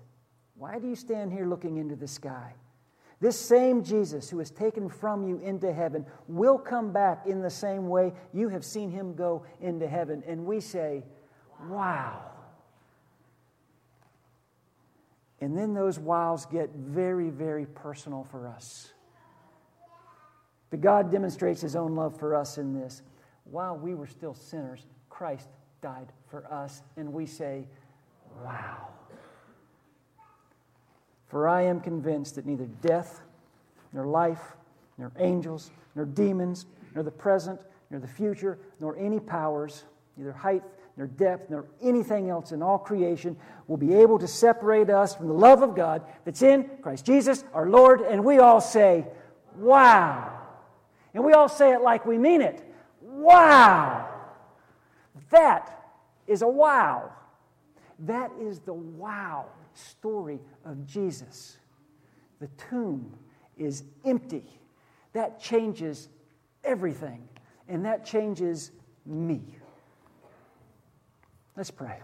why 0.61 0.77
do 0.77 0.87
you 0.87 0.95
stand 0.95 1.33
here 1.33 1.47
looking 1.47 1.77
into 1.77 1.95
the 1.95 2.07
sky? 2.07 2.53
This 3.19 3.35
same 3.35 3.83
Jesus 3.83 4.29
who 4.29 4.37
has 4.37 4.51
taken 4.51 4.89
from 4.89 5.27
you 5.27 5.39
into 5.39 5.73
heaven 5.73 6.05
will 6.27 6.59
come 6.59 6.93
back 6.93 7.25
in 7.25 7.41
the 7.41 7.49
same 7.49 7.87
way 7.87 8.13
you 8.31 8.47
have 8.49 8.63
seen 8.63 8.91
him 8.91 9.15
go 9.15 9.43
into 9.59 9.87
heaven. 9.87 10.21
And 10.27 10.45
we 10.45 10.59
say, 10.59 11.03
Wow. 11.67 12.21
And 15.39 15.57
then 15.57 15.73
those 15.73 15.97
wows 15.97 16.45
get 16.45 16.69
very, 16.75 17.31
very 17.31 17.65
personal 17.65 18.23
for 18.23 18.47
us. 18.47 18.93
But 20.69 20.81
God 20.81 21.11
demonstrates 21.11 21.59
his 21.59 21.75
own 21.75 21.95
love 21.95 22.19
for 22.19 22.35
us 22.35 22.59
in 22.59 22.79
this. 22.79 23.01
While 23.45 23.77
we 23.77 23.95
were 23.95 24.05
still 24.05 24.35
sinners, 24.35 24.85
Christ 25.09 25.49
died 25.81 26.11
for 26.29 26.45
us. 26.51 26.81
And 26.97 27.13
we 27.13 27.25
say, 27.25 27.65
Wow. 28.43 28.87
For 31.27 31.47
I 31.47 31.63
am 31.63 31.79
convinced 31.79 32.35
that 32.35 32.45
neither 32.45 32.65
death, 32.81 33.21
nor 33.93 34.05
life, 34.05 34.55
nor 34.97 35.11
angels, 35.17 35.71
nor 35.95 36.05
demons, 36.05 36.65
nor 36.93 37.03
the 37.03 37.11
present, 37.11 37.59
nor 37.89 37.99
the 37.99 38.07
future, 38.07 38.59
nor 38.79 38.97
any 38.97 39.19
powers, 39.19 39.85
neither 40.17 40.33
height, 40.33 40.63
nor 40.97 41.07
depth, 41.07 41.49
nor 41.49 41.65
anything 41.81 42.29
else 42.29 42.51
in 42.51 42.61
all 42.61 42.77
creation 42.77 43.37
will 43.67 43.77
be 43.77 43.93
able 43.93 44.19
to 44.19 44.27
separate 44.27 44.89
us 44.89 45.15
from 45.15 45.27
the 45.27 45.33
love 45.33 45.61
of 45.61 45.75
God 45.75 46.03
that's 46.25 46.41
in 46.41 46.69
Christ 46.81 47.05
Jesus 47.05 47.43
our 47.53 47.69
Lord. 47.69 48.01
And 48.01 48.23
we 48.23 48.39
all 48.39 48.61
say, 48.61 49.05
Wow. 49.55 50.37
And 51.13 51.25
we 51.25 51.33
all 51.33 51.49
say 51.49 51.73
it 51.73 51.81
like 51.81 52.05
we 52.05 52.17
mean 52.17 52.41
it. 52.41 52.63
Wow. 53.01 54.10
That 55.31 55.91
is 56.27 56.41
a 56.41 56.47
wow. 56.47 57.11
That 57.99 58.31
is 58.39 58.59
the 58.59 58.73
wow 58.73 59.47
story 59.73 60.39
of 60.65 60.85
Jesus. 60.85 61.57
The 62.39 62.47
tomb 62.69 63.11
is 63.57 63.83
empty. 64.05 64.43
That 65.13 65.39
changes 65.39 66.09
everything, 66.63 67.27
and 67.67 67.85
that 67.85 68.05
changes 68.05 68.71
me. 69.05 69.41
Let's 71.57 71.71
pray. 71.71 71.99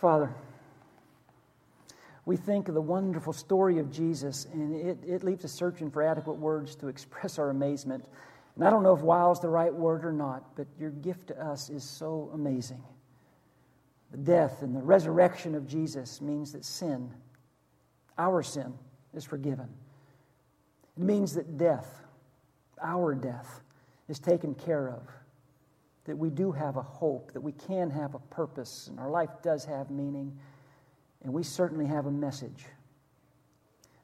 Father, 0.00 0.34
we 2.26 2.36
think 2.36 2.68
of 2.68 2.74
the 2.74 2.80
wonderful 2.80 3.32
story 3.32 3.78
of 3.78 3.90
Jesus, 3.90 4.46
and 4.52 4.74
it, 4.74 4.98
it 5.06 5.22
leaves 5.22 5.44
us 5.44 5.52
searching 5.52 5.90
for 5.90 6.02
adequate 6.02 6.38
words 6.38 6.74
to 6.76 6.88
express 6.88 7.38
our 7.38 7.50
amazement. 7.50 8.06
And 8.54 8.64
I 8.64 8.70
don't 8.70 8.82
know 8.82 8.94
if 8.94 9.02
wow 9.02 9.32
is 9.32 9.40
the 9.40 9.48
right 9.48 9.74
word 9.74 10.04
or 10.04 10.12
not, 10.12 10.54
but 10.56 10.66
your 10.78 10.90
gift 10.90 11.28
to 11.28 11.44
us 11.44 11.70
is 11.70 11.82
so 11.82 12.30
amazing. 12.34 12.82
The 14.12 14.18
death 14.18 14.62
and 14.62 14.76
the 14.76 14.82
resurrection 14.82 15.56
of 15.56 15.66
Jesus 15.66 16.20
means 16.20 16.52
that 16.52 16.64
sin, 16.64 17.10
our 18.16 18.42
sin, 18.44 18.72
is 19.12 19.24
forgiven. 19.24 19.68
It 20.96 21.02
means 21.02 21.34
that 21.34 21.58
death, 21.58 22.02
our 22.80 23.14
death, 23.14 23.62
is 24.08 24.20
taken 24.20 24.54
care 24.54 24.88
of. 24.88 25.02
That 26.04 26.16
we 26.16 26.30
do 26.30 26.52
have 26.52 26.76
a 26.76 26.82
hope, 26.82 27.32
that 27.32 27.40
we 27.40 27.52
can 27.52 27.90
have 27.90 28.14
a 28.14 28.18
purpose, 28.18 28.88
and 28.88 29.00
our 29.00 29.10
life 29.10 29.30
does 29.42 29.64
have 29.64 29.90
meaning. 29.90 30.38
And 31.24 31.32
we 31.32 31.42
certainly 31.42 31.86
have 31.86 32.06
a 32.06 32.10
message 32.10 32.66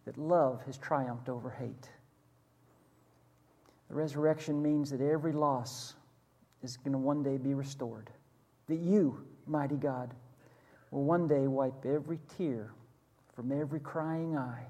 that 0.06 0.16
love 0.16 0.62
has 0.64 0.78
triumphed 0.78 1.28
over 1.28 1.50
hate. 1.50 1.88
The 3.90 3.96
resurrection 3.96 4.62
means 4.62 4.90
that 4.90 5.00
every 5.00 5.32
loss 5.32 5.94
is 6.62 6.76
going 6.76 6.92
to 6.92 6.98
one 6.98 7.24
day 7.24 7.36
be 7.36 7.54
restored. 7.54 8.08
That 8.68 8.78
you 8.78 9.24
mighty 9.46 9.74
God, 9.74 10.14
will 10.92 11.02
one 11.02 11.26
day 11.26 11.48
wipe 11.48 11.84
every 11.84 12.20
tear 12.36 12.72
from 13.34 13.52
every 13.52 13.80
crying 13.80 14.36
eye. 14.36 14.66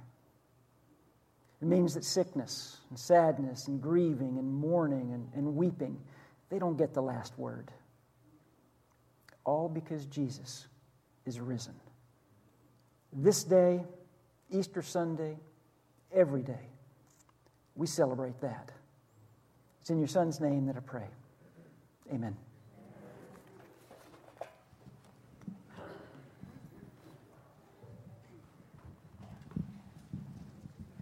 It 1.60 1.68
means 1.68 1.92
that 1.94 2.04
sickness 2.04 2.78
and 2.88 2.98
sadness 2.98 3.68
and 3.68 3.80
grieving 3.80 4.38
and 4.38 4.50
mourning 4.50 5.12
and, 5.12 5.28
and 5.34 5.54
weeping, 5.54 5.98
they 6.48 6.58
don't 6.58 6.78
get 6.78 6.94
the 6.94 7.02
last 7.02 7.38
word. 7.38 7.70
All 9.44 9.68
because 9.68 10.06
Jesus 10.06 10.66
is 11.26 11.40
risen. 11.40 11.74
This 13.12 13.44
day, 13.44 13.84
Easter 14.50 14.80
Sunday, 14.80 15.36
every 16.10 16.42
day, 16.42 16.70
we 17.76 17.86
celebrate 17.86 18.40
that. 18.40 18.72
It's 19.80 19.90
in 19.90 19.98
your 19.98 20.08
Son's 20.08 20.40
name 20.40 20.66
that 20.66 20.76
I 20.76 20.80
pray. 20.80 21.08
Amen. 22.12 22.36